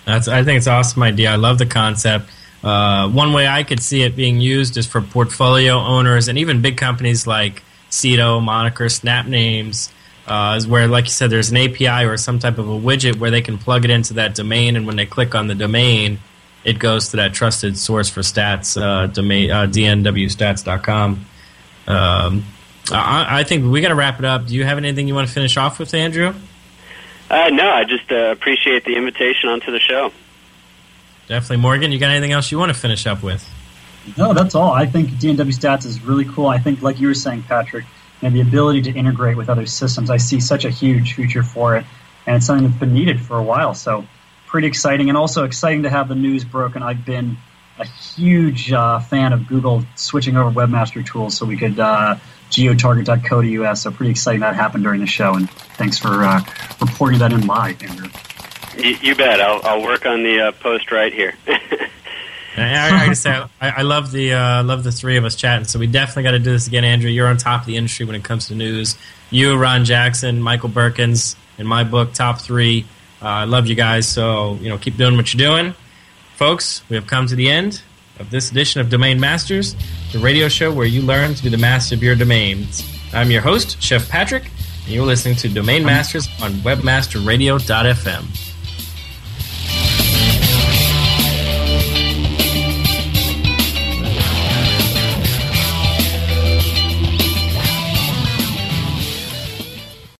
That's, 0.09 0.27
I 0.27 0.43
think 0.43 0.57
it's 0.57 0.67
an 0.67 0.73
awesome 0.73 1.03
idea. 1.03 1.31
I 1.31 1.37
love 1.37 1.59
the 1.59 1.67
concept. 1.67 2.31
Uh, 2.65 3.11
one 3.11 3.35
way 3.35 3.47
I 3.47 3.63
could 3.63 3.81
see 3.81 4.03
it 4.03 4.17
being 4.17 4.41
used 4.41 4.79
is 4.79 4.87
for 4.87 5.03
portfolio 5.03 5.75
owners 5.75 6.29
and 6.29 6.39
even 6.39 6.63
big 6.63 6.79
companies 6.79 7.27
like 7.27 7.63
Sedo, 7.91 8.43
Moniker, 8.43 8.87
SnapNames, 8.87 9.93
uh, 10.27 10.55
is 10.57 10.67
where, 10.67 10.89
like 10.89 11.05
you 11.05 11.11
said, 11.11 11.29
there's 11.29 11.51
an 11.51 11.59
API 11.59 12.07
or 12.07 12.17
some 12.17 12.39
type 12.39 12.57
of 12.57 12.71
a 12.71 12.73
widget 12.73 13.19
where 13.19 13.31
they 13.31 13.43
can 13.43 13.59
plug 13.59 13.85
it 13.85 13.91
into 13.91 14.15
that 14.15 14.35
domain, 14.35 14.77
and 14.77 14.87
when 14.87 14.97
they 14.97 15.05
click 15.05 15.35
on 15.35 15.47
the 15.47 15.55
domain, 15.55 16.19
it 16.65 16.79
goes 16.79 17.11
to 17.11 17.19
that 17.19 17.35
trusted 17.35 17.77
source 17.77 18.09
for 18.09 18.21
stats, 18.21 18.81
uh, 18.81 19.09
domain, 19.09 19.51
uh, 19.51 19.67
dnwstats.com. 19.67 21.27
Um, 21.87 22.45
I, 22.91 23.41
I 23.41 23.45
think 23.45 23.71
we 23.71 23.83
got 23.83 23.89
to 23.89 23.95
wrap 23.95 24.19
it 24.19 24.25
up. 24.25 24.47
Do 24.47 24.55
you 24.55 24.65
have 24.65 24.79
anything 24.79 25.07
you 25.07 25.15
want 25.15 25.29
to 25.29 25.35
finish 25.35 25.59
off 25.59 25.79
with, 25.79 25.93
Andrew? 25.93 26.35
Uh, 27.31 27.51
no, 27.51 27.69
I 27.69 27.85
just 27.85 28.11
uh, 28.11 28.31
appreciate 28.31 28.85
the 28.85 28.97
invitation 28.97 29.51
onto 29.51 29.71
the 29.71 29.81
show. 29.81 30.13
Definitely. 31.27 31.59
Morgan, 31.59 31.93
you 31.93 31.99
got 31.99 32.11
anything 32.11 32.33
else 32.33 32.51
you 32.51 32.59
want 32.59 32.73
to 32.73 32.79
finish 32.79 33.07
up 33.07 33.23
with? 33.23 33.47
No, 34.17 34.33
that's 34.33 34.55
all. 34.55 34.73
I 34.73 34.87
think 34.87 35.11
DNW 35.11 35.53
Stats 35.53 35.85
is 35.85 36.03
really 36.03 36.25
cool. 36.25 36.47
I 36.47 36.59
think, 36.59 36.81
like 36.81 36.99
you 37.01 37.09
were 37.09 37.15
saying, 37.15 37.43
Patrick, 37.43 37.85
and 38.23 38.35
the 38.35 38.41
ability 38.41 38.83
to 38.83 38.91
integrate 38.91 39.37
with 39.37 39.51
other 39.51 39.67
systems. 39.67 40.09
I 40.09 40.17
see 40.17 40.41
such 40.41 40.65
a 40.65 40.71
huge 40.71 41.15
future 41.15 41.43
for 41.43 41.77
it, 41.77 41.85
and 42.27 42.37
it's 42.37 42.47
something 42.47 42.67
that's 42.67 42.81
been 42.81 42.95
needed 42.95 43.21
for 43.21 43.37
a 43.37 43.43
while. 43.43 43.75
So, 43.75 44.07
pretty 44.47 44.67
exciting, 44.67 45.11
and 45.11 45.19
also 45.19 45.45
exciting 45.45 45.83
to 45.83 45.91
have 45.91 46.09
the 46.09 46.15
news 46.15 46.45
broken. 46.45 46.83
I've 46.83 47.05
been 47.05 47.37
a 47.79 47.87
huge 47.87 48.73
uh, 48.73 49.01
fan 49.01 49.33
of 49.33 49.47
Google 49.47 49.85
switching 49.95 50.37
over 50.37 50.51
webmaster 50.51 51.05
tools 51.05 51.37
so 51.37 51.47
we 51.47 51.57
could 51.57 51.79
uh, 51.79 52.17
geotarget.co.us. 52.51 53.83
So, 53.83 53.91
pretty 53.91 54.11
exciting 54.11 54.41
that 54.41 54.55
happened 54.55 54.85
during 54.85 55.01
the 55.01 55.07
show, 55.07 55.35
and 55.35 55.51
thanks 55.51 55.99
for 55.99 56.25
uh, 56.25 56.43
reporting 56.81 57.19
that 57.21 57.33
in 57.33 57.47
live, 57.47 57.83
Andrew. 57.83 58.09
You, 58.77 58.97
you 59.03 59.15
bet. 59.15 59.41
I'll, 59.41 59.61
I'll 59.65 59.83
work 59.83 60.07
on 60.07 60.23
the 60.23 60.41
uh, 60.41 60.53
post 60.53 60.93
right 60.93 61.13
here. 61.13 61.35
I, 62.57 63.07
I, 63.07 63.09
I 63.09 63.13
say 63.13 63.31
I, 63.31 63.71
I 63.71 63.83
love 63.83 64.11
the 64.11 64.33
uh, 64.33 64.63
love 64.65 64.85
the 64.85 64.93
three 64.93 65.17
of 65.17 65.25
us 65.25 65.37
chatting. 65.37 65.67
So 65.67 65.79
we 65.79 65.87
definitely 65.87 66.25
got 66.25 66.31
to 66.33 66.39
do 66.39 66.51
this 66.51 66.67
again, 66.67 66.85
Andrew. 66.85 67.11
You're 67.11 67.29
on 67.29 67.37
top 67.37 67.63
of 67.63 67.67
the 67.67 67.77
industry 67.77 68.07
when 68.07 68.17
it 68.17 68.25
comes 68.25 68.49
to 68.49 68.55
news. 68.55 68.97
You, 69.31 69.57
Ron 69.57 69.85
Jackson, 69.85 70.41
Michael 70.41 70.69
Berkens, 70.69 71.37
in 71.59 71.67
my 71.67 71.85
book, 71.85 72.13
top 72.15 72.41
three. 72.41 72.87
Uh, 73.21 73.27
I 73.27 73.45
love 73.45 73.67
you 73.67 73.75
guys. 73.75 74.09
So 74.09 74.55
you 74.55 74.69
know, 74.69 74.79
keep 74.79 74.97
doing 74.97 75.17
what 75.17 75.33
you're 75.33 75.39
doing, 75.39 75.75
folks. 76.39 76.89
We 76.89 76.95
have 76.95 77.09
come 77.09 77.27
to 77.27 77.35
the 77.35 77.51
end 77.51 77.83
of 78.21 78.31
this 78.31 78.53
edition 78.53 78.81
of 78.81 78.89
Domain 78.89 79.19
Masters, 79.19 79.75
the 80.13 80.21
radio 80.21 80.49
show 80.49 80.73
where 80.73 80.87
you 80.87 81.03
learn 81.03 81.35
to 81.35 81.43
be 81.43 81.49
the 81.49 81.59
master 81.59 81.97
of 81.97 82.03
your 82.03 82.15
domains. 82.15 82.85
I'm 83.13 83.33
your 83.33 83.43
host, 83.43 83.83
Chef 83.83 84.09
Patrick, 84.09 84.45
and 84.85 84.95
you're 84.95 85.05
listening 85.05 85.35
to 85.37 85.49
Domain 85.49 85.85
Masters 85.85 86.29
on 86.41 86.53
WebmasterRadio.fm. 86.53 88.45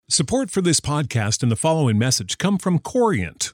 Support 0.09 0.51
for 0.51 0.61
this 0.61 0.81
podcast 0.81 1.43
and 1.43 1.49
the 1.49 1.55
following 1.55 1.97
message 1.97 2.37
come 2.37 2.57
from 2.57 2.79
Corient. 2.79 3.53